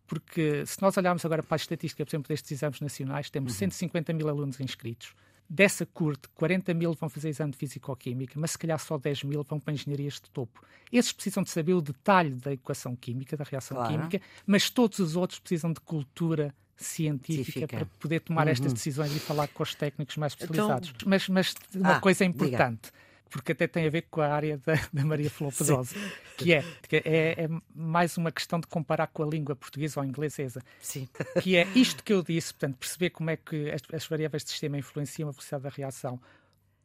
Porque 0.07 0.65
se 0.65 0.81
nós 0.81 0.95
olharmos 0.95 1.25
agora 1.25 1.44
para 1.44 1.56
a 1.56 1.57
estatística, 1.57 2.06
por 2.06 2.09
exemplo, 2.09 2.30
destes 2.30 2.50
exames 2.53 2.80
nacionais, 2.80 3.30
temos 3.30 3.51
uhum. 3.51 3.59
150 3.59 4.13
mil 4.13 4.30
alunos 4.30 4.57
inscritos. 4.62 5.13
Dessa 5.50 5.85
curte, 5.85 6.30
40 6.30 6.74
mil 6.74 6.94
vão 6.94 7.09
fazer 7.09 7.27
exame 7.27 7.51
de 7.51 7.57
físico-química, 7.57 8.39
mas 8.39 8.51
se 8.51 8.57
calhar 8.57 8.80
só 8.80 8.97
10 8.97 9.25
mil 9.25 9.44
vão 9.44 9.59
para 9.59 9.74
engenharias 9.74 10.13
de 10.13 10.30
topo. 10.30 10.65
Esses 10.94 11.12
precisam 11.12 11.44
de 11.44 11.50
saber 11.50 11.74
o 11.74 11.81
detalhe 11.81 12.35
da 12.35 12.53
equação 12.53 12.95
química, 12.95 13.35
da 13.35 13.44
reação 13.44 13.75
claro. 13.75 13.91
química, 13.91 14.21
mas 14.47 14.69
todos 14.69 15.00
os 15.00 15.18
outros 15.18 15.39
precisam 15.39 15.74
de 15.74 15.81
cultura 15.81 16.56
científica, 16.75 17.51
científica. 17.51 17.77
para 17.77 17.85
poder 17.99 18.19
tomar 18.21 18.45
uhum. 18.45 18.51
estas 18.51 18.73
decisões 18.73 19.15
e 19.15 19.19
falar 19.19 19.47
com 19.47 19.63
os 19.63 19.75
técnicos 19.75 20.17
mais 20.17 20.33
então, 20.33 20.45
especializados. 20.45 20.89
Então... 20.95 21.09
Mas, 21.09 21.29
mas 21.29 21.55
uma 21.73 21.97
ah, 21.97 21.99
coisa 21.99 22.25
importante. 22.25 22.83
Diga. 22.85 23.03
Porque 23.29 23.51
até 23.51 23.65
tem 23.65 23.87
a 23.87 23.89
ver 23.89 24.03
com 24.11 24.21
a 24.21 24.27
área 24.27 24.59
da, 24.59 24.73
da 24.93 25.03
Maria 25.03 25.29
Pedrosa, 25.57 25.95
que, 26.37 26.53
é, 26.53 26.63
que 26.87 26.97
é, 26.97 27.45
é, 27.45 27.49
mais 27.73 28.15
uma 28.15 28.31
questão 28.31 28.59
de 28.59 28.67
comparar 28.67 29.07
com 29.07 29.23
a 29.23 29.25
língua 29.25 29.55
portuguesa 29.55 29.99
ou 29.99 30.05
inglesa. 30.05 30.61
Sim. 30.79 31.09
Que 31.41 31.55
é 31.55 31.67
isto 31.73 32.03
que 32.03 32.13
eu 32.13 32.21
disse, 32.21 32.53
portanto, 32.53 32.77
perceber 32.77 33.09
como 33.09 33.31
é 33.31 33.37
que 33.37 33.71
as, 33.71 33.81
as 33.91 34.05
variáveis 34.05 34.43
de 34.43 34.51
sistema 34.51 34.77
influenciam 34.77 35.29
a 35.29 35.31
velocidade 35.31 35.63
da 35.63 35.69
reação, 35.69 36.21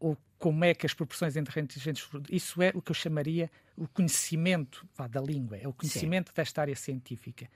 ou 0.00 0.17
como 0.38 0.64
é 0.64 0.73
que 0.73 0.87
as 0.87 0.94
proporções 0.94 1.37
entre 1.37 1.55
reagentes. 1.55 2.08
Isso 2.31 2.62
é 2.62 2.73
o 2.75 2.81
que 2.81 2.93
eu 2.93 2.94
chamaria 2.94 3.50
o 3.76 3.87
conhecimento 3.87 4.87
da 5.11 5.20
língua, 5.20 5.58
é 5.58 5.69
o 5.69 5.73
conhecimento 5.73 6.29
Sim. 6.29 6.35
desta 6.35 6.62
área 6.62 6.76
científica. 6.76 7.49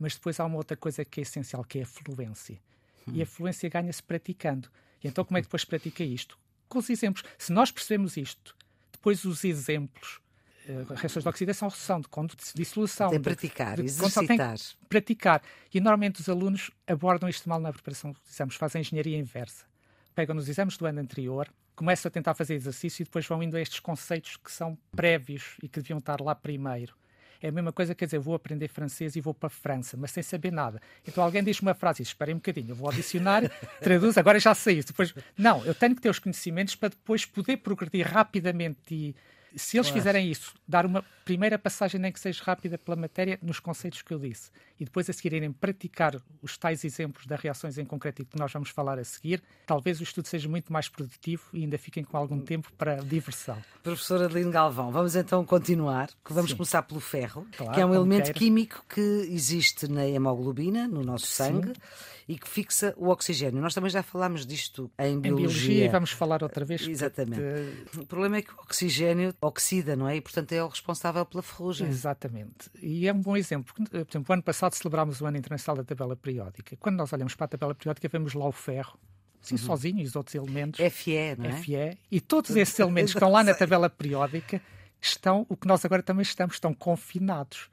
Mas 0.00 0.14
depois 0.14 0.40
há 0.40 0.46
uma 0.46 0.56
outra 0.56 0.76
coisa 0.76 1.04
que 1.04 1.20
é 1.20 1.22
essencial, 1.22 1.62
que 1.62 1.78
é 1.78 1.82
a 1.82 1.86
fluência. 1.86 2.58
Hum. 3.06 3.12
E 3.14 3.22
a 3.22 3.26
fluência 3.26 3.68
ganha-se 3.68 4.02
praticando. 4.02 4.70
E 5.04 5.06
então 5.06 5.24
como 5.24 5.36
é 5.36 5.42
que 5.42 5.46
depois 5.46 5.64
pratica 5.64 6.02
isto? 6.02 6.38
Com 6.68 6.78
os 6.78 6.88
exemplos. 6.88 7.22
Se 7.36 7.52
nós 7.52 7.70
percebemos 7.70 8.16
isto, 8.16 8.56
depois 8.90 9.24
os 9.26 9.44
exemplos, 9.44 10.20
uh, 10.66 10.94
reações 10.94 11.22
de 11.22 11.28
oxidação, 11.28 11.68
redução, 11.68 12.00
de, 12.00 12.08
de 12.08 12.52
dissolução. 12.54 13.10
De 13.10 13.18
praticar, 13.18 13.76
de, 13.76 13.82
exercitar. 13.82 14.54
De, 14.54 14.76
praticar. 14.88 15.42
E 15.72 15.80
normalmente 15.80 16.20
os 16.20 16.28
alunos 16.28 16.70
abordam 16.86 17.28
isto 17.28 17.48
mal 17.48 17.60
na 17.60 17.72
preparação 17.72 18.12
dos 18.12 18.22
exames, 18.32 18.54
fazem 18.54 18.80
engenharia 18.80 19.18
inversa. 19.18 19.66
Pegam 20.14 20.34
nos 20.34 20.48
exames 20.48 20.76
do 20.78 20.86
ano 20.86 21.00
anterior, 21.00 21.46
começam 21.76 22.08
a 22.08 22.12
tentar 22.12 22.34
fazer 22.34 22.54
exercício 22.54 23.02
e 23.02 23.04
depois 23.04 23.26
vão 23.26 23.42
indo 23.42 23.56
a 23.56 23.60
estes 23.60 23.80
conceitos 23.80 24.36
que 24.36 24.50
são 24.50 24.78
prévios 24.92 25.56
e 25.62 25.68
que 25.68 25.80
deviam 25.80 25.98
estar 25.98 26.20
lá 26.20 26.34
primeiro. 26.34 26.94
É 27.42 27.48
a 27.48 27.52
mesma 27.52 27.72
coisa, 27.72 27.94
quer 27.94 28.04
dizer, 28.04 28.18
vou 28.18 28.34
aprender 28.34 28.68
francês 28.68 29.16
e 29.16 29.20
vou 29.20 29.32
para 29.32 29.46
a 29.46 29.50
França, 29.50 29.96
mas 29.96 30.10
sem 30.10 30.22
saber 30.22 30.52
nada. 30.52 30.80
Então 31.06 31.24
alguém 31.24 31.42
diz 31.42 31.60
uma 31.60 31.74
frase, 31.74 32.02
espera 32.02 32.30
um 32.32 32.36
bocadinho, 32.36 32.70
eu 32.70 32.74
vou 32.74 32.88
ao 32.88 32.92
dicionário, 32.92 33.50
traduz, 33.80 34.18
agora 34.18 34.38
já 34.38 34.54
sei. 34.54 34.82
Depois, 34.82 35.14
não, 35.38 35.64
eu 35.64 35.74
tenho 35.74 35.94
que 35.94 36.02
ter 36.02 36.10
os 36.10 36.18
conhecimentos 36.18 36.74
para 36.74 36.90
depois 36.90 37.24
poder 37.24 37.56
progredir 37.58 38.06
rapidamente 38.06 38.78
e 38.90 39.14
se 39.56 39.76
eles 39.76 39.88
claro. 39.88 40.00
fizerem 40.00 40.30
isso, 40.30 40.54
dar 40.66 40.86
uma 40.86 41.04
primeira 41.30 41.56
passagem, 41.56 42.00
nem 42.00 42.10
que 42.10 42.18
seja 42.18 42.42
rápida 42.42 42.76
pela 42.76 42.96
matéria, 42.96 43.38
nos 43.40 43.60
conceitos 43.60 44.02
que 44.02 44.12
eu 44.12 44.18
disse, 44.18 44.50
e 44.80 44.84
depois 44.84 45.08
a 45.08 45.12
seguir 45.12 45.32
irem 45.34 45.52
praticar 45.52 46.20
os 46.42 46.58
tais 46.58 46.84
exemplos 46.84 47.24
das 47.24 47.38
reações 47.38 47.78
em 47.78 47.84
concreto 47.84 48.22
e 48.22 48.24
que 48.24 48.36
nós 48.36 48.52
vamos 48.52 48.70
falar 48.70 48.98
a 48.98 49.04
seguir, 49.04 49.40
talvez 49.64 50.00
o 50.00 50.02
estudo 50.02 50.26
seja 50.26 50.48
muito 50.48 50.72
mais 50.72 50.88
produtivo 50.88 51.44
e 51.52 51.62
ainda 51.62 51.78
fiquem 51.78 52.02
com 52.02 52.16
algum 52.16 52.40
tempo 52.40 52.72
para 52.76 52.96
diversão. 52.96 53.56
Professora 53.80 54.24
Adeline 54.24 54.50
Galvão, 54.50 54.90
vamos 54.90 55.14
então 55.14 55.44
continuar, 55.44 56.10
vamos 56.28 56.50
Sim. 56.50 56.56
começar 56.56 56.82
pelo 56.82 56.98
ferro, 56.98 57.46
claro, 57.56 57.74
que 57.74 57.80
é 57.80 57.86
um 57.86 57.94
elemento 57.94 58.24
queira. 58.24 58.38
químico 58.40 58.84
que 58.88 59.00
existe 59.00 59.86
na 59.86 60.04
hemoglobina, 60.04 60.88
no 60.88 61.04
nosso 61.04 61.26
sangue. 61.26 61.68
Sim 61.68 62.10
e 62.30 62.38
que 62.38 62.48
fixa 62.48 62.94
o 62.96 63.08
oxigênio. 63.08 63.60
Nós 63.60 63.74
também 63.74 63.90
já 63.90 64.04
falámos 64.04 64.46
disto 64.46 64.88
em 64.96 65.18
biologia. 65.18 65.30
Em 65.30 65.34
biologia 65.34 65.84
e 65.84 65.88
vamos 65.88 66.12
falar 66.12 66.44
outra 66.44 66.64
vez. 66.64 66.86
Exatamente. 66.86 67.42
Porque... 67.86 67.98
O 67.98 68.06
problema 68.06 68.36
é 68.36 68.42
que 68.42 68.52
o 68.52 68.56
oxigênio 68.60 69.34
oxida, 69.40 69.96
não 69.96 70.08
é? 70.08 70.14
E, 70.14 70.20
portanto, 70.20 70.52
é 70.52 70.62
o 70.62 70.68
responsável 70.68 71.19
pela 71.24 71.42
ferrugem. 71.42 71.88
Exatamente. 71.88 72.70
E 72.80 73.06
é 73.06 73.12
um 73.12 73.20
bom 73.20 73.36
exemplo. 73.36 73.72
Por 73.74 73.96
exemplo, 73.96 74.24
o 74.28 74.32
ano 74.32 74.42
passado 74.42 74.74
celebrámos 74.74 75.20
o 75.20 75.26
Ano 75.26 75.36
Internacional 75.36 75.76
da 75.76 75.84
Tabela 75.84 76.16
Periódica. 76.16 76.76
Quando 76.76 76.96
nós 76.96 77.12
olhamos 77.12 77.34
para 77.34 77.46
a 77.46 77.48
tabela 77.48 77.74
periódica, 77.74 78.08
vemos 78.08 78.34
lá 78.34 78.46
o 78.46 78.52
ferro, 78.52 78.98
Sim, 79.40 79.54
uhum. 79.54 79.58
sozinho, 79.58 80.00
e 80.00 80.04
os 80.04 80.16
outros 80.16 80.34
elementos. 80.34 80.80
FE, 80.92 81.36
não 81.38 81.46
é? 81.46 81.52
FE. 81.52 81.98
E 82.10 82.20
todos 82.20 82.54
esses 82.56 82.78
elementos 82.80 83.12
que 83.12 83.18
estão 83.18 83.30
lá 83.30 83.42
na 83.42 83.54
tabela 83.54 83.88
periódica 83.88 84.60
estão, 85.00 85.46
o 85.48 85.56
que 85.56 85.66
nós 85.66 85.84
agora 85.84 86.02
também 86.02 86.22
estamos, 86.22 86.56
estão 86.56 86.74
confinados. 86.74 87.70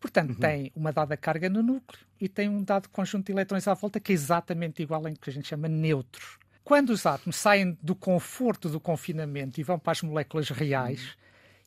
Portanto, 0.00 0.30
uhum. 0.30 0.36
tem 0.36 0.72
uma 0.74 0.92
dada 0.92 1.16
carga 1.16 1.48
no 1.50 1.62
núcleo 1.62 2.00
e 2.18 2.28
tem 2.28 2.48
um 2.48 2.62
dado 2.62 2.88
conjunto 2.88 3.26
de 3.26 3.32
eletrões 3.32 3.68
à 3.68 3.74
volta 3.74 4.00
que 4.00 4.12
é 4.12 4.14
exatamente 4.14 4.82
igual 4.82 5.06
em 5.06 5.14
que 5.14 5.28
a 5.28 5.32
gente 5.32 5.46
chama 5.46 5.68
neutros. 5.68 6.38
Quando 6.64 6.90
os 6.90 7.04
átomos 7.04 7.36
saem 7.36 7.76
do 7.82 7.94
conforto 7.94 8.68
do 8.68 8.80
confinamento 8.80 9.60
e 9.60 9.64
vão 9.64 9.78
para 9.78 9.92
as 9.92 10.02
moléculas 10.02 10.48
reais, 10.48 11.04
uhum. 11.04 11.12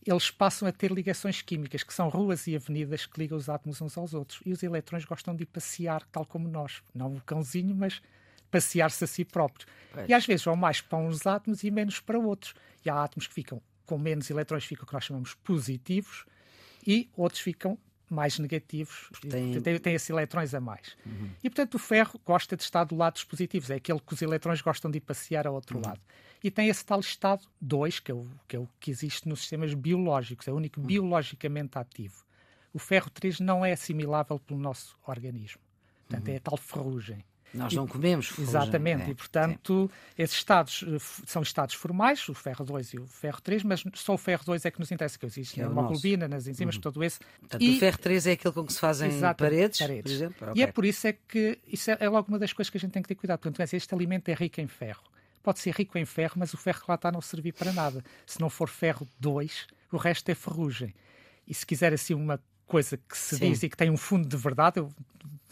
Eles 0.06 0.30
passam 0.30 0.68
a 0.68 0.72
ter 0.72 0.92
ligações 0.92 1.42
químicas, 1.42 1.84
que 1.84 1.94
são 1.94 2.10
ruas 2.10 2.48
e 2.48 2.56
avenidas 2.56 3.06
que 3.06 3.20
ligam 3.20 3.38
os 3.38 3.50
átomos 3.50 3.82
uns 3.82 3.98
aos 3.98 4.14
outros. 4.14 4.42
E 4.46 4.52
os 4.52 4.62
elétrons 4.64 5.06
gostam 5.06 5.36
de 5.36 5.46
passear, 5.46 6.04
tal 6.12 6.26
como 6.26 6.48
nós. 6.48 6.82
Não 6.94 7.16
o 7.16 7.22
cãozinho, 7.22 7.76
mas 7.76 8.02
passear-se 8.52 9.04
a 9.04 9.08
si 9.08 9.24
próprio. 9.26 9.68
É. 9.96 10.06
E 10.10 10.14
às 10.14 10.26
vezes 10.26 10.46
vão 10.46 10.56
mais 10.56 10.82
para 10.82 10.98
uns 10.98 11.26
átomos 11.26 11.64
e 11.64 11.72
menos 11.72 12.00
para 12.00 12.20
outros. 12.20 12.54
E 12.86 12.90
há 12.90 13.04
átomos 13.04 13.28
que 13.28 13.34
ficam 13.34 13.62
com 13.86 13.98
menos 13.98 14.30
elétrons, 14.30 14.66
ficam 14.66 14.84
o 14.84 14.88
que 14.88 14.94
nós 14.94 15.04
chamamos 15.04 15.34
positivos, 15.34 16.26
e 16.86 17.10
outros 17.16 17.42
ficam 17.42 17.78
mais 18.10 18.38
negativos, 18.38 19.10
tem, 19.30 19.60
tem, 19.62 19.80
tem 19.80 19.94
esses 19.94 20.10
eletrões 20.10 20.54
a 20.54 20.60
mais. 20.60 20.96
Uhum. 21.06 21.30
E, 21.44 21.50
portanto, 21.50 21.76
o 21.76 21.80
ferro 21.80 22.20
gosta 22.26 22.56
de 22.56 22.64
estar 22.64 22.84
do 22.84 22.96
lado 22.96 23.14
dos 23.14 23.24
positivos, 23.24 23.70
é 23.70 23.76
aquele 23.76 24.00
que 24.00 24.14
os 24.14 24.22
eletrões 24.22 24.62
gostam 24.62 24.92
de 24.92 24.98
ir 24.98 25.02
passear 25.02 25.48
ao 25.48 25.54
outro 25.54 25.78
uhum. 25.78 25.86
lado. 25.86 26.02
E 26.44 26.52
tem 26.52 26.68
esse 26.68 26.86
tal 26.86 27.00
estado 27.00 27.44
2, 27.62 28.00
que, 28.00 28.12
é 28.12 28.14
o, 28.14 28.28
que 28.48 28.56
é 28.56 28.60
o 28.60 28.68
que 28.80 28.92
existe 28.92 29.28
nos 29.28 29.40
sistemas 29.40 29.74
biológicos, 29.74 30.48
é 30.48 30.52
o 30.52 30.56
único 30.56 30.80
uhum. 30.80 30.86
biologicamente 30.86 31.78
ativo. 31.78 32.24
O 32.74 32.80
ferro 32.80 33.10
3 33.10 33.40
não 33.40 33.66
é 33.66 33.72
assimilável 33.72 34.40
pelo 34.40 34.60
nosso 34.60 34.98
organismo. 35.08 35.62
Portanto, 36.08 36.30
é 36.30 36.36
a 36.36 36.40
tal 36.40 36.58
ferrugem. 36.58 37.24
Nós 37.54 37.74
não 37.74 37.88
comemos 37.88 38.28
ferrugem. 38.28 38.50
Exatamente, 38.50 39.04
é, 39.04 39.10
e 39.10 39.16
portanto, 39.16 39.92
é. 40.18 40.24
esses 40.24 40.38
estados 40.38 40.84
eh, 40.88 40.98
são 41.26 41.42
estados 41.42 41.76
formais, 41.76 42.28
o 42.28 42.34
ferro 42.34 42.66
2 42.66 42.94
e 42.94 43.00
o 43.00 43.06
ferro 43.06 43.40
3, 43.42 43.64
mas 43.64 43.84
só 43.94 44.16
o 44.16 44.18
ferro 44.18 44.44
2 44.44 44.66
é 44.66 44.72
que 44.72 44.80
nos 44.80 44.92
interessa, 44.92 45.20
que 45.20 45.26
existe 45.26 45.56
que 45.56 45.62
na 45.62 45.68
é 45.68 45.70
hemoglobina, 45.70 46.28
nas 46.28 46.48
enzimas, 46.48 46.76
uhum. 46.76 46.82
todo 46.82 47.04
esse. 47.04 47.20
Portanto, 47.40 47.62
e... 47.62 47.76
o 47.76 47.80
ferro 47.80 47.98
3 48.00 48.28
é 48.28 48.32
aquele 48.32 48.54
com 48.54 48.66
que 48.66 48.74
se 48.74 48.80
fazem 48.80 49.12
paredes, 49.38 49.80
paredes, 49.80 50.02
por 50.04 50.12
exemplo? 50.12 50.50
Okay. 50.50 50.62
E 50.62 50.64
é 50.64 50.68
por 50.72 50.86
isso 50.86 51.08
é 51.08 51.14
que 51.14 51.60
isso 51.68 51.92
é, 51.92 51.98
é 52.00 52.10
logo 52.10 52.28
uma 52.28 52.40
das 52.40 52.52
coisas 52.52 52.70
que 52.70 52.78
a 52.78 52.80
gente 52.80 52.92
tem 52.92 53.02
que 53.02 53.08
ter 53.08 53.16
cuidado. 53.16 53.40
Portanto, 53.40 53.74
este 53.74 53.94
alimento 53.94 54.30
é 54.30 54.34
rico 54.34 54.60
em 54.60 54.68
ferro. 54.68 55.04
Pode 55.44 55.60
ser 55.60 55.76
rico 55.76 55.98
em 55.98 56.06
ferro, 56.06 56.34
mas 56.38 56.54
o 56.54 56.58
ferro 56.58 56.82
que 56.82 56.86
lá 56.88 56.96
está 56.96 57.12
não 57.12 57.22
servir 57.22 57.52
para 57.52 57.72
nada. 57.74 58.04
Se 58.26 58.40
não 58.40 58.50
for 58.50 58.70
ferro 58.70 59.08
2, 59.20 59.68
o 59.92 59.98
resto 59.98 60.30
é 60.30 60.36
ferrugem. 60.36 60.94
E 61.46 61.54
se 61.54 61.66
quiser 61.66 61.94
assim 61.94 62.14
uma 62.14 62.40
coisa 62.66 62.98
que 62.98 63.18
se 63.18 63.38
Sim. 63.38 63.50
diz 63.50 63.62
e 63.62 63.70
que 63.70 63.78
tem 63.78 63.92
um 63.92 63.98
fundo 63.98 64.28
de 64.28 64.38
verdade, 64.38 64.80
eu 64.80 64.92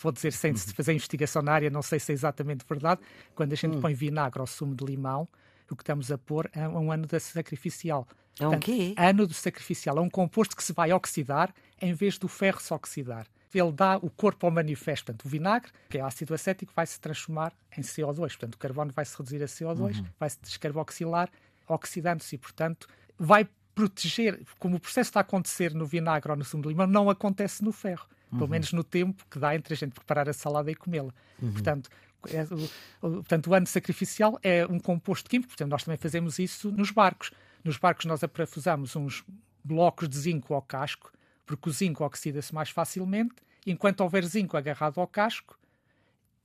vou 0.01 0.11
dizer 0.11 0.33
sem 0.33 0.51
uhum. 0.51 0.57
fazer 0.57 0.93
investigação 0.93 1.41
na 1.41 1.53
área, 1.53 1.69
não 1.69 1.81
sei 1.81 1.99
se 1.99 2.11
é 2.11 2.13
exatamente 2.13 2.65
verdade, 2.67 3.01
quando 3.35 3.53
a 3.53 3.55
gente 3.55 3.75
uhum. 3.75 3.81
põe 3.81 3.93
vinagre 3.93 4.39
ao 4.39 4.47
sumo 4.47 4.75
de 4.75 4.83
limão, 4.83 5.27
o 5.69 5.75
que 5.75 5.83
estamos 5.83 6.11
a 6.11 6.17
pôr 6.17 6.49
é 6.53 6.67
um 6.67 6.91
ano 6.91 7.07
sacrificial. 7.19 8.07
É 8.39 8.47
um 8.47 8.59
quê? 8.59 8.93
Ano 8.97 9.25
do 9.25 9.33
sacrificial. 9.33 9.97
É 9.97 10.01
um 10.01 10.09
composto 10.09 10.55
que 10.55 10.63
se 10.63 10.73
vai 10.73 10.91
oxidar 10.91 11.53
em 11.81 11.93
vez 11.93 12.17
do 12.17 12.27
ferro 12.27 12.59
se 12.59 12.73
oxidar. 12.73 13.25
Ele 13.53 13.71
dá 13.71 13.97
o 13.97 14.09
corpo 14.09 14.45
ao 14.45 14.51
manifesto. 14.51 15.05
Portanto, 15.05 15.25
o 15.25 15.29
vinagre, 15.29 15.71
que 15.89 15.97
é 15.97 16.01
ácido 16.01 16.33
acético, 16.33 16.71
vai 16.75 16.85
se 16.85 16.99
transformar 16.99 17.53
em 17.77 17.81
CO2. 17.81 18.17
Portanto, 18.17 18.55
o 18.55 18.57
carbono 18.57 18.91
vai 18.93 19.05
se 19.05 19.17
reduzir 19.17 19.43
a 19.43 19.45
CO2, 19.45 19.99
uhum. 19.99 20.05
vai 20.19 20.29
se 20.29 20.39
descarboxilar, 20.41 21.29
oxidando-se 21.67 22.35
e, 22.35 22.37
portanto, 22.37 22.87
vai 23.17 23.47
proteger, 23.75 24.41
como 24.59 24.77
o 24.77 24.79
processo 24.79 25.09
está 25.09 25.19
a 25.19 25.21
acontecer 25.21 25.73
no 25.73 25.85
vinagre 25.85 26.31
ou 26.31 26.37
no 26.37 26.45
sumo 26.45 26.63
de 26.63 26.69
limão, 26.69 26.87
não 26.87 27.09
acontece 27.09 27.63
no 27.63 27.71
ferro. 27.71 28.07
Pelo 28.31 28.43
uhum. 28.43 28.47
menos 28.47 28.73
no 28.73 28.83
tempo 28.83 29.25
que 29.29 29.37
dá 29.37 29.53
entre 29.55 29.73
a 29.73 29.77
gente 29.77 29.93
preparar 29.93 30.27
a 30.27 30.33
salada 30.33 30.71
e 30.71 30.75
comê-la. 30.75 31.13
Uhum. 31.41 31.51
Portanto, 31.51 31.89
é, 32.29 32.43
o, 32.43 33.07
o, 33.07 33.11
portanto, 33.15 33.47
o 33.47 33.53
ano 33.53 33.67
sacrificial 33.67 34.39
é 34.41 34.65
um 34.65 34.79
composto 34.79 35.29
químico, 35.29 35.49
portanto, 35.49 35.69
nós 35.69 35.83
também 35.83 35.97
fazemos 35.97 36.39
isso 36.39 36.71
nos 36.71 36.91
barcos. 36.91 37.31
Nos 37.63 37.77
barcos 37.77 38.05
nós 38.05 38.23
aparafusamos 38.23 38.95
uns 38.95 39.23
blocos 39.63 40.09
de 40.09 40.17
zinco 40.17 40.53
ao 40.53 40.61
casco, 40.61 41.11
porque 41.45 41.69
o 41.69 41.71
zinco 41.71 42.03
oxida-se 42.03 42.53
mais 42.53 42.69
facilmente, 42.69 43.35
enquanto 43.65 44.01
houver 44.01 44.23
zinco 44.25 44.57
agarrado 44.57 44.99
ao 44.99 45.07
casco, 45.07 45.59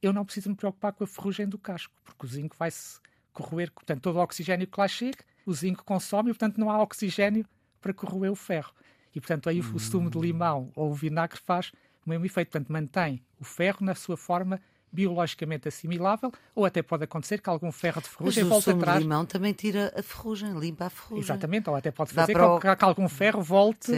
eu 0.03 0.13
não 0.13 0.25
preciso 0.25 0.51
me 0.51 0.57
preocupar 0.57 0.93
com 0.93 1.05
a 1.05 1.07
ferrugem 1.07 1.49
do 1.49 1.59
casco, 1.59 1.95
porque 2.05 2.27
o 2.27 2.29
zinco 2.29 2.57
vai-se 2.59 3.01
corroer, 3.33 3.71
portanto, 3.71 4.03
todo 4.03 4.17
o 4.17 4.23
oxigênio 4.23 4.67
que 4.67 4.81
lá 4.81 4.89
chega, 4.89 5.19
o 5.45 5.55
zinco 5.55 5.85
consome, 5.85 6.31
e, 6.31 6.33
portanto, 6.33 6.59
não 6.59 6.71
há 6.71 6.83
oxigênio 6.83 7.47
para 7.81 7.95
corroer 7.95 8.33
o 8.33 8.37
ferro. 8.37 8.73
E, 9.17 9.21
portanto, 9.21 9.49
aí 9.49 9.61
o 9.61 9.79
sumo 9.81 10.11
de 10.11 10.19
limão 10.19 10.71
ou 10.77 10.91
o 10.91 10.95
vinagre 10.95 11.39
faz 11.43 11.73
o 12.05 12.11
mesmo 12.11 12.27
efeito, 12.27 12.51
portanto, 12.51 12.71
mantém 12.71 13.23
o 13.41 13.45
ferro 13.45 13.79
na 13.81 13.95
sua 13.95 14.15
forma 14.15 14.61
biologicamente 14.93 15.67
assimilável, 15.67 16.31
ou 16.55 16.67
até 16.67 16.83
pode 16.83 17.05
acontecer 17.05 17.41
que 17.41 17.49
algum 17.49 17.73
ferro 17.73 18.01
de 18.03 18.09
ferrugem 18.09 18.45
Mas 18.45 18.53
volte 18.53 18.71
atrás. 18.71 18.99
O 18.99 19.01
limão 19.01 19.25
também 19.25 19.55
tira 19.55 19.93
a 19.97 20.03
ferrugem, 20.03 20.59
limpa 20.59 20.87
a 20.87 20.91
ferrugem. 20.91 21.25
Exatamente, 21.25 21.69
ou 21.69 21.77
até 21.77 21.91
pode 21.91 22.13
fazer 22.13 22.35
que, 22.35 22.41
o... 22.41 22.61
que, 22.61 22.85
algum 22.85 23.09
ferro 23.09 23.43
volte, 23.43 23.93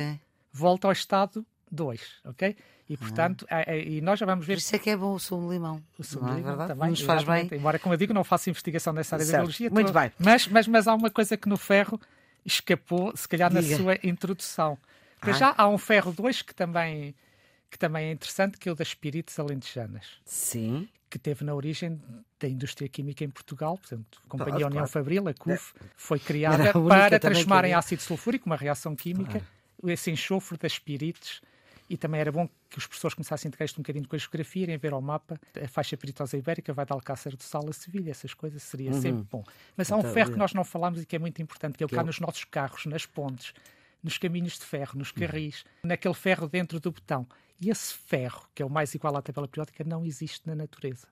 volte 0.53 0.87
ao 0.87 0.93
estado 0.93 1.45
2, 1.71 2.01
ok? 2.25 2.57
E 2.89 2.95
ah. 2.95 2.99
portanto, 2.99 3.47
ah. 3.51 3.77
e 3.77 4.01
nós 4.01 4.21
já 4.21 4.25
vamos 4.25 4.47
ver. 4.47 4.55
Por 4.55 4.59
isso 4.61 4.77
é 4.77 4.79
que 4.79 4.91
é 4.91 4.97
bom 4.97 5.15
o 5.15 5.19
sumo 5.19 5.49
de 5.49 5.55
limão. 5.55 5.83
O 5.99 6.05
sumo 6.05 6.27
de 6.27 6.33
é 6.33 6.37
limão 6.37 6.67
também. 6.67 6.91
Nos 6.91 7.01
faz 7.01 7.25
bem. 7.25 7.49
Embora, 7.53 7.79
como 7.79 7.93
eu 7.93 7.99
digo, 7.99 8.15
não 8.15 8.25
faço 8.25 8.49
investigação 8.51 8.93
nessa 8.93 9.17
área 9.17 9.27
certo. 9.27 9.37
da 9.37 9.43
biologia. 9.43 9.71
Muito 9.71 9.93
bem. 9.93 10.13
Mas, 10.19 10.47
mas, 10.47 10.67
mas 10.67 10.89
há 10.89 10.95
uma 10.95 11.11
coisa 11.11 11.37
que 11.37 11.49
no 11.49 11.57
ferro 11.57 12.01
escapou, 12.47 13.13
se 13.15 13.29
calhar, 13.29 13.53
Diga. 13.53 13.63
na 13.63 13.77
sua 13.77 13.99
introdução. 14.03 14.79
Para 15.21 15.31
ah. 15.31 15.37
já 15.37 15.55
há 15.57 15.69
um 15.69 15.79
ferro 15.79 16.13
2 16.13 16.43
que 16.43 16.55
também 16.55 17.15
que 17.71 17.79
também 17.79 18.07
é 18.07 18.13
interessante, 18.13 18.59
que 18.59 18.69
é 18.69 18.73
o 18.73 18.75
das 18.75 18.89
espíritos 18.89 19.39
alentejanas. 19.39 20.07
Sim. 20.25 20.89
Que 21.11 21.19
teve 21.19 21.45
na 21.45 21.55
origem 21.55 22.01
da 22.39 22.49
indústria 22.49 22.89
química 22.89 23.25
em 23.25 23.31
Portugal, 23.31 23.77
portanto, 23.79 24.21
a 24.25 24.29
Companhia 24.29 24.61
claro, 24.61 24.67
União 24.67 24.87
claro. 24.87 24.91
Fabril, 24.91 25.29
a 25.29 25.35
CUF, 25.35 25.75
é. 25.81 25.85
foi 25.97 26.19
criada 26.19 26.73
para 26.73 27.19
transformar 27.19 27.65
em 27.65 27.75
ácido 27.75 28.03
sulfúrico, 28.03 28.47
uma 28.47 28.57
reação 28.57 28.95
química, 28.95 29.33
claro. 29.33 29.47
esse 29.93 30.11
enxofre 30.11 30.59
das 30.59 30.73
espíritos. 30.73 31.41
E 31.91 31.97
também 31.97 32.21
era 32.21 32.31
bom 32.31 32.47
que 32.69 32.77
os 32.77 32.87
professores 32.87 33.15
começassem 33.15 33.49
a 33.49 33.49
integrar 33.49 33.65
isto 33.65 33.79
um 33.79 33.83
bocadinho 33.83 34.07
com 34.07 34.15
a 34.15 34.19
geografia, 34.19 34.65
irem 34.65 34.77
ver 34.77 34.93
ao 34.93 35.01
mapa 35.01 35.41
a 35.63 35.67
faixa 35.67 35.97
peritosa 35.97 36.37
ibérica, 36.37 36.71
vai 36.75 36.85
de 36.85 36.93
Alcácer 36.93 37.35
do 37.35 37.43
Sal 37.43 37.67
a 37.67 37.73
Sevilha, 37.73 38.11
essas 38.11 38.35
coisas 38.35 38.63
seria 38.63 38.91
uhum. 38.93 39.01
sempre 39.01 39.27
bom. 39.31 39.43
Mas 39.75 39.91
há 39.91 39.97
um 39.97 40.03
ferro 40.03 40.33
que 40.33 40.39
nós 40.39 40.53
não 40.53 40.65
falamos 40.65 41.01
e 41.01 41.07
que 41.07 41.17
é 41.17 41.19
muito 41.19 41.41
importante, 41.41 41.79
que 41.79 41.83
é 41.83 41.87
o 41.87 41.89
que 41.89 41.99
há 41.99 42.05
nos 42.05 42.21
nossos 42.21 42.45
carros, 42.45 42.85
nas 42.85 43.07
pontes, 43.07 43.55
nos 44.03 44.19
caminhos 44.19 44.59
de 44.59 44.65
ferro, 44.65 44.99
nos 44.99 45.13
carris, 45.13 45.63
uhum. 45.63 45.89
naquele 45.89 46.15
ferro 46.15 46.49
dentro 46.49 46.81
do 46.81 46.91
botão. 46.91 47.27
E 47.61 47.71
esse 47.71 47.95
ferro, 47.95 48.49
que 48.55 48.63
é 48.63 48.67
o 48.67 48.71
mais 48.71 48.95
igual 48.95 49.17
à 49.17 49.23
tabela 49.23 49.49
periódica, 49.49 49.83
não 49.85 50.05
existe 50.05 50.47
na 50.47 50.55
natureza. 50.55 51.09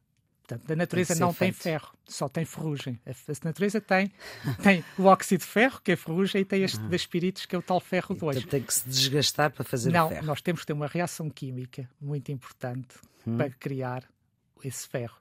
Portanto, 0.47 0.71
a 0.71 0.77
natureza 0.77 1.15
tem 1.15 1.21
não 1.21 1.33
feito. 1.33 1.55
tem 1.55 1.61
ferro, 1.61 1.93
só 2.07 2.29
tem 2.29 2.45
ferrugem. 2.45 3.01
A, 3.05 3.11
a 3.11 3.45
natureza 3.45 3.81
tem, 3.81 4.13
tem 4.63 4.85
o 4.97 5.05
óxido 5.05 5.43
de 5.43 5.51
ferro, 5.51 5.81
que 5.83 5.91
é 5.91 5.97
ferrugem, 5.97 6.43
e 6.43 6.45
tem 6.45 6.63
este 6.63 6.79
ah. 6.81 6.95
espíritos, 6.95 7.47
que 7.47 7.57
é 7.57 7.59
o 7.59 7.63
tal 7.63 7.81
ferro 7.81 8.15
2. 8.15 8.37
Então 8.37 8.51
tem 8.51 8.63
que 8.63 8.73
se 8.73 8.89
desgastar 8.89 9.51
para 9.51 9.65
fazer 9.65 9.91
não, 9.91 10.07
o 10.07 10.09
ferro. 10.09 10.21
Não, 10.21 10.27
nós 10.29 10.41
temos 10.41 10.61
que 10.61 10.69
ter 10.69 10.73
uma 10.73 10.87
reação 10.87 11.29
química 11.29 11.91
muito 12.01 12.31
importante 12.31 12.97
hum. 13.27 13.37
para 13.37 13.51
criar 13.51 14.05
esse 14.63 14.87
ferro, 14.87 15.19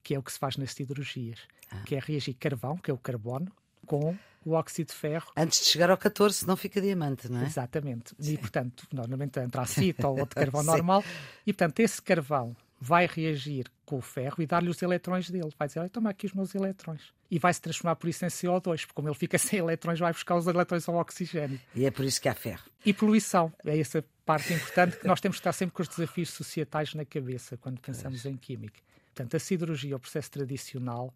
que 0.00 0.14
é 0.14 0.18
o 0.18 0.22
que 0.22 0.32
se 0.32 0.38
faz 0.38 0.56
nas 0.56 0.72
siderurgias, 0.72 1.40
ah. 1.72 1.82
que 1.84 1.96
é 1.96 1.98
reagir 1.98 2.34
carvão, 2.34 2.76
que 2.76 2.88
é 2.88 2.94
o 2.94 2.98
carbono, 2.98 3.50
com 3.88 4.16
o 4.44 4.52
óxido 4.52 4.88
de 4.88 4.94
ferro. 4.94 5.30
Antes 5.36 5.60
de 5.60 5.66
chegar 5.66 5.90
ao 5.90 5.96
14, 5.96 6.46
não 6.46 6.56
fica 6.56 6.80
diamante, 6.80 7.30
não 7.30 7.40
é? 7.40 7.46
Exatamente. 7.46 8.14
Sim. 8.18 8.34
E, 8.34 8.38
portanto, 8.38 8.86
normalmente 8.92 9.38
entra 9.40 9.62
acito 9.62 10.04
ou 10.06 10.20
outro 10.20 10.36
carvão 10.36 10.62
normal. 10.62 11.04
E, 11.46 11.52
portanto, 11.52 11.80
esse 11.80 12.00
carvão 12.00 12.56
vai 12.80 13.06
reagir 13.06 13.66
com 13.84 13.96
o 13.96 14.00
ferro 14.00 14.36
e 14.38 14.46
dar-lhe 14.46 14.70
os 14.70 14.80
eletrões 14.80 15.28
dele. 15.28 15.50
Vai 15.58 15.66
dizer, 15.66 15.88
toma 15.90 16.10
aqui 16.10 16.26
os 16.26 16.32
meus 16.32 16.54
eletrões. 16.54 17.12
E 17.30 17.38
vai 17.38 17.52
se 17.52 17.60
transformar 17.60 17.96
por 17.96 18.08
isso 18.08 18.24
em 18.24 18.28
CO2, 18.28 18.62
porque 18.62 18.92
como 18.94 19.08
ele 19.08 19.16
fica 19.16 19.36
sem 19.38 19.58
eletrões, 19.58 19.98
vai 19.98 20.12
buscar 20.12 20.36
os 20.36 20.46
eletrões 20.46 20.88
ao 20.88 20.94
oxigênio. 20.96 21.60
E 21.74 21.84
é 21.84 21.90
por 21.90 22.04
isso 22.04 22.20
que 22.20 22.28
há 22.28 22.34
ferro. 22.34 22.64
E 22.84 22.94
poluição. 22.94 23.52
É 23.64 23.78
essa 23.78 24.04
parte 24.24 24.52
importante 24.52 24.98
que 24.98 25.06
nós 25.06 25.20
temos 25.20 25.36
que 25.36 25.40
estar 25.40 25.52
sempre 25.52 25.74
com 25.74 25.82
os 25.82 25.88
desafios 25.88 26.30
societais 26.30 26.94
na 26.94 27.04
cabeça 27.04 27.56
quando 27.56 27.80
pensamos 27.80 28.22
pois. 28.22 28.34
em 28.34 28.36
química. 28.36 28.80
Portanto, 29.14 29.36
a 29.36 29.40
siderurgia, 29.40 29.96
o 29.96 29.98
processo 29.98 30.30
tradicional, 30.30 31.12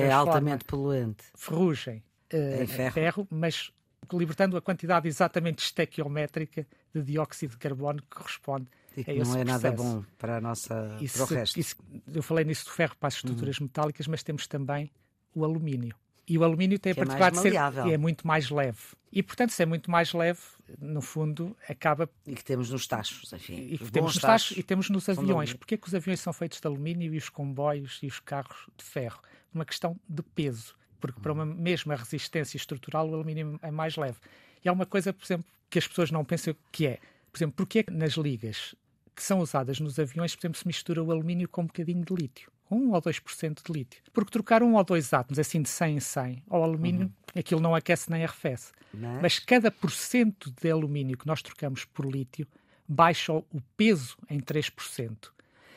é 0.00 0.10
altamente 0.10 0.64
poluente. 0.64 1.24
Ferrugem, 1.34 2.02
uh, 2.32 2.66
ferro. 2.66 2.92
ferro, 2.92 3.28
mas 3.30 3.72
libertando 4.12 4.56
a 4.56 4.60
quantidade 4.60 5.08
exatamente 5.08 5.64
estequiométrica 5.64 6.66
de 6.94 7.02
dióxido 7.02 7.52
de 7.52 7.56
carbono 7.56 8.02
que 8.02 8.08
corresponde 8.08 8.66
e 8.96 9.02
que 9.02 9.14
não 9.14 9.36
é 9.36 9.44
nada 9.44 9.72
bom 9.72 10.04
para, 10.18 10.36
a 10.36 10.40
nossa, 10.40 10.96
isso, 11.00 11.18
para 11.18 11.24
o 11.24 11.38
resto. 11.38 11.58
Isso, 11.58 11.76
eu 12.12 12.22
falei 12.22 12.44
nisso 12.44 12.66
do 12.66 12.70
ferro 12.70 12.94
para 12.98 13.08
as 13.08 13.14
estruturas 13.14 13.58
uhum. 13.58 13.64
metálicas, 13.64 14.06
mas 14.06 14.22
temos 14.22 14.46
também 14.46 14.90
o 15.34 15.44
alumínio. 15.44 15.96
E 16.26 16.38
o 16.38 16.44
alumínio 16.44 16.78
tem 16.78 16.94
que 16.94 17.00
a 17.00 17.04
particularidade 17.04 17.78
é 17.78 17.82
de 17.82 17.88
ser 17.88 17.94
é 17.94 17.98
muito 17.98 18.26
mais 18.26 18.48
leve. 18.48 18.78
E, 19.12 19.22
portanto, 19.22 19.50
se 19.50 19.62
é 19.62 19.66
muito 19.66 19.90
mais 19.90 20.12
leve, 20.12 20.40
no 20.80 21.02
fundo, 21.02 21.54
acaba... 21.68 22.08
E 22.26 22.34
que 22.34 22.42
temos 22.42 22.70
nos 22.70 22.86
tachos, 22.86 23.30
enfim. 23.32 23.68
E 23.70 23.78
que 23.78 23.90
temos 23.90 24.14
nos 24.14 24.22
tachos 24.22 24.56
e 24.56 24.62
temos 24.62 24.88
nos 24.88 25.08
aviões. 25.08 25.52
Porquê 25.52 25.74
é 25.74 25.78
que 25.78 25.86
os 25.86 25.94
aviões 25.94 26.20
são 26.20 26.32
feitos 26.32 26.60
de 26.60 26.66
alumínio 26.66 27.12
e 27.14 27.18
os 27.18 27.28
comboios 27.28 28.00
e 28.02 28.06
os 28.06 28.20
carros 28.20 28.66
de 28.76 28.84
ferro? 28.84 29.20
Uma 29.54 29.64
questão 29.64 29.98
de 30.08 30.22
peso 30.22 30.74
porque 31.04 31.20
para 31.20 31.34
uma 31.34 31.44
mesma 31.44 31.94
resistência 31.96 32.56
estrutural 32.56 33.06
o 33.06 33.14
alumínio 33.14 33.58
é 33.60 33.70
mais 33.70 33.94
leve. 33.94 34.16
E 34.64 34.68
há 34.70 34.72
uma 34.72 34.86
coisa, 34.86 35.12
por 35.12 35.22
exemplo, 35.22 35.44
que 35.68 35.78
as 35.78 35.86
pessoas 35.86 36.10
não 36.10 36.24
pensam 36.24 36.56
que 36.72 36.86
é, 36.86 36.98
por 37.30 37.36
exemplo, 37.36 37.54
porque 37.58 37.80
é 37.80 37.82
que 37.82 37.92
nas 37.92 38.14
ligas 38.14 38.74
que 39.14 39.22
são 39.22 39.40
usadas 39.40 39.78
nos 39.80 39.98
aviões, 39.98 40.34
por 40.34 40.40
exemplo, 40.40 40.58
se 40.58 40.66
mistura 40.66 41.02
o 41.02 41.12
alumínio 41.12 41.46
com 41.46 41.60
um 41.60 41.66
bocadinho 41.66 42.02
de 42.02 42.14
lítio? 42.14 42.50
1 42.70 42.90
ou 42.90 43.02
2% 43.02 43.60
de 43.62 43.70
lítio. 43.70 44.02
Porque 44.14 44.30
trocar 44.30 44.62
um 44.62 44.76
ou 44.76 44.82
dois 44.82 45.12
átomos, 45.12 45.38
assim 45.38 45.60
de 45.60 45.68
100 45.68 45.94
em 45.94 46.00
100, 46.00 46.42
ao 46.48 46.64
alumínio, 46.64 47.02
uhum. 47.02 47.38
aquilo 47.38 47.60
não 47.60 47.74
aquece 47.74 48.10
nem 48.10 48.24
arrefece. 48.24 48.72
Mas... 48.94 49.20
Mas 49.20 49.38
cada 49.38 49.70
porcento 49.70 50.50
de 50.58 50.70
alumínio 50.70 51.18
que 51.18 51.26
nós 51.26 51.42
trocamos 51.42 51.84
por 51.84 52.06
lítio 52.06 52.48
baixa 52.88 53.30
o 53.34 53.44
peso 53.76 54.16
em 54.30 54.40
3%. 54.40 55.10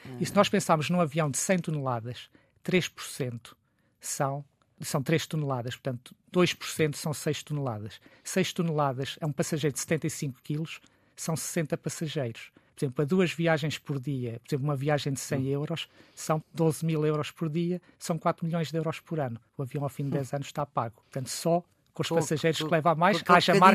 Uhum. 0.06 0.18
E 0.22 0.26
se 0.26 0.34
nós 0.34 0.48
pensarmos 0.48 0.90
num 0.90 1.02
avião 1.02 1.30
de 1.30 1.38
100 1.38 1.60
toneladas, 1.60 2.30
3% 2.64 3.58
são 4.00 4.46
são 4.80 5.02
3 5.02 5.26
toneladas, 5.26 5.76
portanto, 5.76 6.16
2% 6.32 6.96
são 6.96 7.14
6 7.14 7.44
toneladas. 7.44 8.00
6 8.24 8.54
toneladas 8.54 9.18
é 9.20 9.26
um 9.26 9.32
passageiro 9.32 9.74
de 9.74 9.80
75 9.80 10.40
quilos, 10.44 10.80
são 11.16 11.36
60 11.36 11.76
passageiros. 11.78 12.52
Por 12.76 12.86
exemplo, 12.86 13.02
a 13.02 13.06
duas 13.06 13.32
viagens 13.32 13.80
por 13.80 14.00
dia, 14.00 14.40
por 14.40 14.50
exemplo, 14.50 14.68
uma 14.68 14.76
viagem 14.76 15.12
de 15.12 15.20
100 15.20 15.48
euros, 15.48 15.90
são 16.14 16.44
12 16.54 16.86
mil 16.86 17.04
euros 17.04 17.32
por 17.32 17.50
dia, 17.50 17.82
são 17.98 18.20
4 18.20 18.46
milhões 18.46 18.70
de 18.72 18.78
euros 18.78 19.00
por 19.00 19.20
ano. 19.20 19.40
O 19.58 19.64
avião, 19.64 19.84
ao 19.84 19.90
fim 19.90 20.04
de 20.04 20.12
10 20.12 20.34
anos, 20.34 20.48
está 20.48 20.64
pago. 20.64 21.02
Portanto, 21.02 21.30
só 21.30 21.64
com 21.92 22.04
os 22.04 22.10
passageiros 22.10 22.62
que 22.62 22.70
leva 22.70 22.92
a 22.92 22.96
mais, 22.96 23.24
haja, 23.28 23.56
mar... 23.56 23.74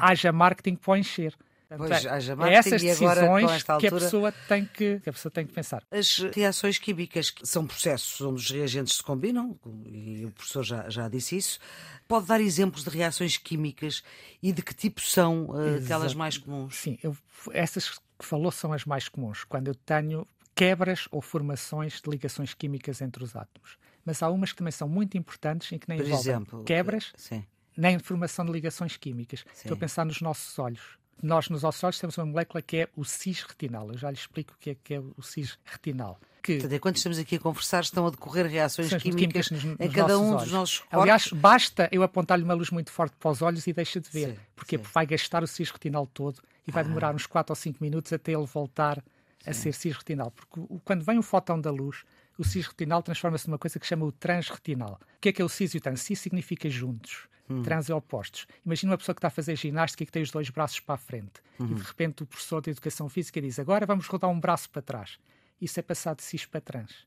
haja 0.00 0.30
marketing 0.30 0.76
para 0.76 0.98
encher. 0.98 1.34
Pois, 1.76 2.06
haja 2.06 2.34
é 2.46 2.54
essas 2.54 2.80
decisões 2.80 3.62
que, 3.78 3.86
a 3.86 3.90
pessoa 3.90 4.32
tem 4.48 4.64
que, 4.64 5.00
que 5.00 5.10
a 5.10 5.12
pessoa 5.12 5.30
tem 5.30 5.46
que 5.46 5.52
pensar. 5.52 5.82
As 5.90 6.18
reações 6.34 6.78
químicas 6.78 7.34
são 7.42 7.66
processos 7.66 8.18
onde 8.22 8.40
os 8.40 8.50
reagentes 8.50 8.96
se 8.96 9.02
combinam, 9.02 9.58
e 9.84 10.24
o 10.24 10.30
professor 10.30 10.62
já, 10.62 10.88
já 10.88 11.08
disse 11.08 11.36
isso. 11.36 11.58
Pode 12.06 12.26
dar 12.26 12.40
exemplos 12.40 12.84
de 12.84 12.90
reações 12.90 13.36
químicas 13.36 14.02
e 14.42 14.50
de 14.50 14.62
que 14.62 14.74
tipo 14.74 15.02
são 15.02 15.46
uh, 15.50 15.76
aquelas 15.84 16.14
mais 16.14 16.38
comuns? 16.38 16.76
Sim, 16.76 16.98
eu, 17.02 17.14
essas 17.52 17.90
que 17.90 18.24
falou 18.24 18.50
são 18.50 18.72
as 18.72 18.86
mais 18.86 19.06
comuns, 19.06 19.44
quando 19.44 19.68
eu 19.68 19.74
tenho 19.74 20.26
quebras 20.54 21.06
ou 21.10 21.20
formações 21.20 22.00
de 22.00 22.10
ligações 22.10 22.54
químicas 22.54 23.02
entre 23.02 23.22
os 23.22 23.36
átomos. 23.36 23.76
Mas 24.04 24.22
há 24.22 24.30
umas 24.30 24.52
que 24.52 24.58
também 24.58 24.72
são 24.72 24.88
muito 24.88 25.18
importantes 25.18 25.70
em 25.70 25.78
que 25.78 25.86
nem 25.86 25.98
Por 25.98 26.06
envolvem 26.06 26.32
exemplo, 26.32 26.64
quebras, 26.64 27.12
sim. 27.14 27.44
nem 27.76 27.98
formação 27.98 28.44
de 28.46 28.52
ligações 28.52 28.96
químicas. 28.96 29.40
Sim. 29.52 29.64
Estou 29.64 29.74
a 29.74 29.78
pensar 29.78 30.06
nos 30.06 30.22
nossos 30.22 30.58
olhos 30.58 30.97
nós 31.22 31.48
nos 31.48 31.62
nossos 31.62 31.82
olhos 31.82 31.98
temos 31.98 32.16
uma 32.18 32.26
molécula 32.26 32.62
que 32.62 32.78
é 32.78 32.88
o 32.96 33.04
cis-retinal. 33.04 33.90
Eu 33.90 33.98
já 33.98 34.10
lhe 34.10 34.16
explico 34.16 34.54
o 34.54 34.56
que 34.58 34.70
é, 34.70 34.76
que 34.82 34.94
é 34.94 35.00
o 35.00 35.22
cis-retinal. 35.22 36.18
Que... 36.42 36.54
Portanto, 36.54 36.74
enquanto 36.74 36.96
estamos 36.96 37.18
aqui 37.18 37.36
a 37.36 37.40
conversar, 37.40 37.80
estão 37.80 38.06
a 38.06 38.10
decorrer 38.10 38.46
reações 38.46 38.88
químicas, 38.88 39.48
químicas 39.48 39.50
nos, 39.50 39.64
em 39.64 39.90
cada 39.90 40.18
um 40.18 40.30
olhos. 40.30 40.42
dos 40.44 40.52
nossos 40.52 40.78
corpos. 40.80 41.00
Aliás, 41.00 41.32
basta 41.32 41.88
eu 41.92 42.02
apontar-lhe 42.02 42.44
uma 42.44 42.54
luz 42.54 42.70
muito 42.70 42.90
forte 42.90 43.16
para 43.18 43.30
os 43.30 43.42
olhos 43.42 43.66
e 43.66 43.72
deixa 43.72 44.00
de 44.00 44.08
ver. 44.08 44.30
Sim, 44.30 44.38
Porque 44.54 44.78
sim. 44.78 44.84
vai 44.92 45.06
gastar 45.06 45.42
o 45.42 45.46
cis-retinal 45.46 46.06
todo 46.06 46.40
e 46.66 46.70
vai 46.70 46.82
ah. 46.82 46.86
demorar 46.86 47.14
uns 47.14 47.26
4 47.26 47.52
ou 47.52 47.56
5 47.56 47.78
minutos 47.82 48.12
até 48.12 48.32
ele 48.32 48.46
voltar 48.46 49.02
a 49.46 49.52
ser 49.52 49.72
cisretinal, 49.72 50.30
porque 50.30 50.60
quando 50.84 51.04
vem 51.04 51.18
o 51.18 51.22
fotão 51.22 51.60
da 51.60 51.70
luz, 51.70 52.04
o 52.38 52.44
cisretinal 52.44 53.02
transforma-se 53.02 53.48
numa 53.48 53.58
coisa 53.58 53.78
que 53.78 53.84
se 53.84 53.90
chama 53.90 54.06
o 54.06 54.12
transretinal. 54.12 55.00
O 55.16 55.20
que 55.20 55.30
é 55.30 55.32
que 55.32 55.42
é 55.42 55.44
o 55.44 55.48
cis 55.48 55.74
e 55.74 55.78
o 55.78 55.80
trans? 55.80 56.00
Cis 56.00 56.20
significa 56.20 56.70
juntos. 56.70 57.28
Hum. 57.50 57.62
Trans 57.62 57.90
é 57.90 57.94
opostos. 57.94 58.46
Imagina 58.64 58.92
uma 58.92 58.98
pessoa 58.98 59.14
que 59.14 59.18
está 59.18 59.28
a 59.28 59.30
fazer 59.30 59.56
ginástica 59.56 60.02
e 60.02 60.06
que 60.06 60.12
tem 60.12 60.22
os 60.22 60.30
dois 60.30 60.48
braços 60.50 60.80
para 60.80 60.94
a 60.94 60.98
frente. 60.98 61.42
Uhum. 61.58 61.72
E 61.72 61.74
de 61.74 61.82
repente 61.82 62.22
o 62.22 62.26
professor 62.26 62.60
de 62.60 62.70
educação 62.70 63.08
física 63.08 63.40
diz: 63.40 63.58
Agora 63.58 63.86
vamos 63.86 64.06
rodar 64.06 64.30
um 64.30 64.38
braço 64.38 64.70
para 64.70 64.82
trás. 64.82 65.18
Isso 65.60 65.80
é 65.80 65.82
passado 65.82 66.18
de 66.18 66.22
cis 66.22 66.46
para 66.46 66.60
trans. 66.60 67.06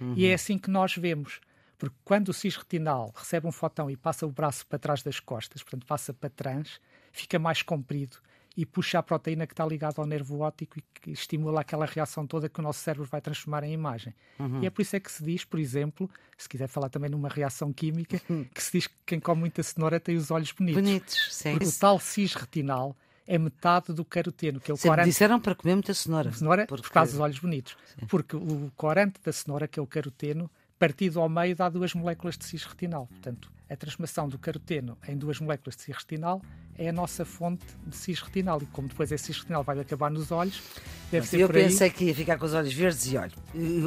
Uhum. 0.00 0.14
E 0.16 0.26
é 0.26 0.34
assim 0.34 0.58
que 0.58 0.70
nós 0.70 0.96
vemos. 0.96 1.40
Porque 1.78 1.96
quando 2.04 2.30
o 2.30 2.32
cis 2.32 2.56
retinal 2.56 3.12
recebe 3.14 3.46
um 3.46 3.52
fotão 3.52 3.90
e 3.90 3.96
passa 3.96 4.26
o 4.26 4.30
braço 4.30 4.66
para 4.66 4.78
trás 4.78 5.02
das 5.02 5.20
costas, 5.20 5.62
portanto 5.62 5.86
passa 5.86 6.14
para 6.14 6.30
trans, 6.30 6.80
fica 7.12 7.38
mais 7.38 7.62
comprido 7.62 8.18
e 8.56 8.64
puxa 8.64 8.98
a 8.98 9.02
proteína 9.02 9.46
que 9.46 9.52
está 9.52 9.66
ligada 9.66 10.00
ao 10.00 10.06
nervo 10.06 10.40
óptico 10.40 10.78
e 10.78 10.82
que 11.00 11.10
estimula 11.10 11.60
aquela 11.60 11.86
reação 11.86 12.26
toda 12.26 12.48
que 12.48 12.60
o 12.60 12.62
nosso 12.62 12.80
cérebro 12.80 13.06
vai 13.10 13.20
transformar 13.20 13.64
em 13.64 13.72
imagem. 13.72 14.14
Uhum. 14.38 14.62
E 14.62 14.66
é 14.66 14.70
por 14.70 14.82
isso 14.82 14.94
é 14.94 15.00
que 15.00 15.10
se 15.10 15.24
diz, 15.24 15.44
por 15.44 15.58
exemplo, 15.58 16.08
se 16.38 16.48
quiser 16.48 16.68
falar 16.68 16.88
também 16.88 17.10
numa 17.10 17.28
reação 17.28 17.72
química, 17.72 18.20
uhum. 18.28 18.44
que 18.54 18.62
se 18.62 18.72
diz 18.72 18.86
que 18.86 18.94
quem 19.04 19.20
come 19.20 19.40
muita 19.40 19.62
cenoura 19.62 19.98
tem 19.98 20.16
os 20.16 20.30
olhos 20.30 20.52
bonitos. 20.52 20.82
Bonitos, 20.82 21.28
sim. 21.34 21.52
Porque 21.52 21.66
o 21.66 21.72
tal 21.72 21.98
cis 21.98 22.34
retinal 22.34 22.96
é 23.26 23.38
metade 23.38 23.92
do 23.92 24.04
caroteno, 24.04 24.60
que 24.60 24.70
é 24.70 24.74
o 24.74 24.76
Sempre 24.76 24.90
corante. 24.90 25.08
disseram 25.08 25.40
para 25.40 25.54
comer 25.54 25.74
muita 25.74 25.94
cenoura. 25.94 26.32
Cenoura 26.32 26.66
porque... 26.66 26.82
por 26.82 26.92
causa 26.92 27.12
dos 27.12 27.20
olhos 27.20 27.38
bonitos. 27.38 27.76
Sim. 27.98 28.06
Porque 28.06 28.36
o 28.36 28.70
corante 28.76 29.20
da 29.24 29.32
cenoura, 29.32 29.66
que 29.66 29.80
é 29.80 29.82
o 29.82 29.86
caroteno, 29.86 30.50
partido 30.78 31.20
ao 31.20 31.28
meio 31.28 31.54
dá 31.54 31.68
duas 31.68 31.94
moléculas 31.94 32.36
de 32.36 32.44
cis-retinal. 32.44 33.06
Portanto, 33.06 33.50
a 33.68 33.76
transformação 33.76 34.28
do 34.28 34.38
caroteno 34.38 34.98
em 35.08 35.16
duas 35.16 35.40
moléculas 35.40 35.76
de 35.76 35.82
cis-retinal 35.82 36.42
é 36.76 36.88
a 36.88 36.92
nossa 36.92 37.24
fonte 37.24 37.64
de 37.86 37.96
cis-retinal. 37.96 38.60
E 38.62 38.66
como 38.66 38.88
depois 38.88 39.10
esse 39.10 39.24
cis-retinal 39.24 39.62
vai 39.62 39.78
acabar 39.78 40.10
nos 40.10 40.30
olhos, 40.30 40.62
deve 41.10 41.26
ser 41.26 41.40
Eu 41.40 41.46
por 41.46 41.56
aí... 41.56 41.64
pensei 41.64 41.90
que 41.90 42.04
ia 42.04 42.14
ficar 42.14 42.38
com 42.38 42.46
os 42.46 42.54
olhos 42.54 42.72
verdes 42.72 43.12
e 43.12 43.16
olho. 43.16 43.32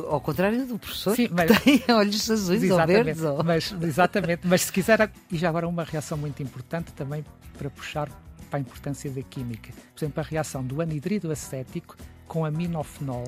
Ao 0.09 0.19
contrário 0.19 0.65
do 0.65 0.79
professor, 0.79 1.15
Sim, 1.15 1.29
mas... 1.31 1.51
que 1.51 1.63
tem 1.63 1.83
olhos 1.95 2.29
azuis 2.29 2.71
ou 2.71 2.87
verdes. 2.87 3.21
Ou... 3.21 3.43
Mas, 3.43 3.75
exatamente. 3.81 4.47
Mas 4.47 4.61
se 4.61 4.71
quiser, 4.71 5.11
e 5.31 5.37
já 5.37 5.49
agora 5.49 5.67
uma 5.67 5.83
reação 5.83 6.17
muito 6.17 6.41
importante 6.41 6.91
também 6.93 7.23
para 7.57 7.69
puxar 7.69 8.09
para 8.49 8.59
a 8.59 8.61
importância 8.61 9.11
da 9.11 9.21
química. 9.21 9.71
Por 9.93 9.99
exemplo, 9.99 10.21
a 10.21 10.23
reação 10.23 10.63
do 10.63 10.81
anidrido 10.81 11.31
acético 11.31 11.95
com 12.27 12.45
aminofenol, 12.45 13.25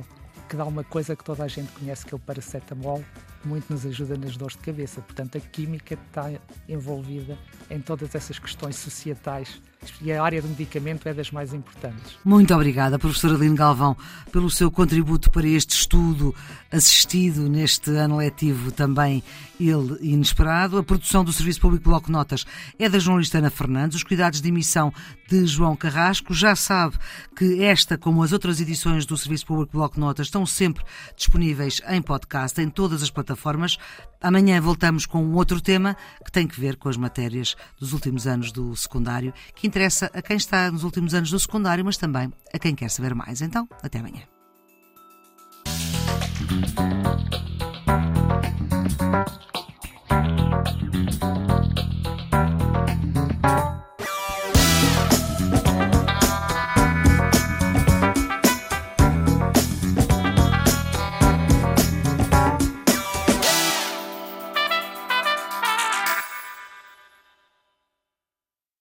que 0.48 0.56
dá 0.56 0.66
uma 0.66 0.84
coisa 0.84 1.16
que 1.16 1.24
toda 1.24 1.44
a 1.44 1.48
gente 1.48 1.72
conhece, 1.74 2.06
que 2.06 2.14
é 2.14 2.16
o 2.16 2.20
paracetamol, 2.20 3.04
muito 3.46 3.72
nos 3.72 3.86
ajuda 3.86 4.18
nas 4.18 4.36
dores 4.36 4.56
de 4.56 4.64
cabeça. 4.64 5.02
Portanto, 5.02 5.38
a 5.38 5.42
química 5.42 5.94
está 5.94 6.32
envolvida 6.68 7.38
em 7.70 7.80
todas 7.80 8.14
essas 8.16 8.40
questões 8.40 8.76
societais 8.76 9.62
e 10.02 10.12
a 10.12 10.24
área 10.24 10.42
do 10.42 10.48
medicamento 10.50 11.08
é 11.08 11.14
das 11.14 11.32
mais 11.32 11.54
importantes. 11.54 12.18
Muito 12.24 12.54
obrigada, 12.54 13.00
professora 13.00 13.36
Aline 13.36 13.56
Galvão, 13.56 13.96
pelo 14.32 14.50
seu 14.50 14.70
contributo 14.70 15.32
para 15.32 15.48
este 15.48 15.76
estudo 15.76 16.34
assistido 16.72 17.50
neste 17.50 17.92
ano 17.92 18.18
letivo 18.18 18.72
também 18.72 19.24
ele 19.60 19.98
inesperado. 20.02 20.78
A 20.78 20.84
produção 20.84 21.24
do 21.24 21.34
Serviço 21.34 21.60
Público 21.60 21.84
Bloco 21.86 22.12
Notas 22.12 22.46
é 22.78 22.88
da 22.88 23.00
jornalista 23.00 23.40
Ana 23.40 23.50
Fernandes, 23.50 23.98
os 23.98 24.04
cuidados 24.04 24.42
de 24.42 24.48
emissão 24.48 24.94
de 25.28 25.46
João 25.46 25.76
Carrasco. 25.76 26.34
Já 26.34 26.56
sabe 26.56 26.98
que 27.36 27.64
esta, 27.64 27.98
como 27.98 28.24
as 28.24 28.32
outras 28.32 28.62
edições 28.62 29.06
do 29.06 29.18
Serviço 29.18 29.46
Público 29.46 29.74
Bloco 29.74 30.00
Notas, 30.00 30.28
estão 30.28 30.46
sempre 30.46 30.84
disponíveis 31.16 31.82
em 31.88 32.02
podcast, 32.02 32.62
em 32.62 32.70
todas 32.70 33.04
as 33.04 33.10
plataformas. 33.10 33.78
Amanhã 34.22 34.60
voltamos 34.60 35.06
com 35.06 35.24
um 35.24 35.36
outro 35.36 35.62
tema 35.62 35.96
que 36.24 36.32
tem 36.32 36.46
que 36.46 36.60
ver 36.60 36.76
com 36.76 36.90
as 36.90 36.98
matérias 36.98 37.56
dos 37.80 37.94
últimos 37.94 38.28
anos 38.28 38.52
do 38.52 38.76
secundário, 38.76 39.34
que 39.56 39.68
interessa 39.70 40.10
a 40.14 40.22
quem 40.22 40.36
está 40.36 40.70
nos 40.72 40.84
últimos 40.84 41.14
anos 41.14 41.30
do 41.30 41.40
secundário, 41.40 41.86
mas 41.86 41.98
também 41.98 42.34
a 42.54 42.60
quem 42.60 42.76
quer 42.76 42.90
saber 42.90 43.14
mais. 43.14 43.42
Então, 43.42 43.68
até 43.82 44.00
amanhã. 44.00 44.24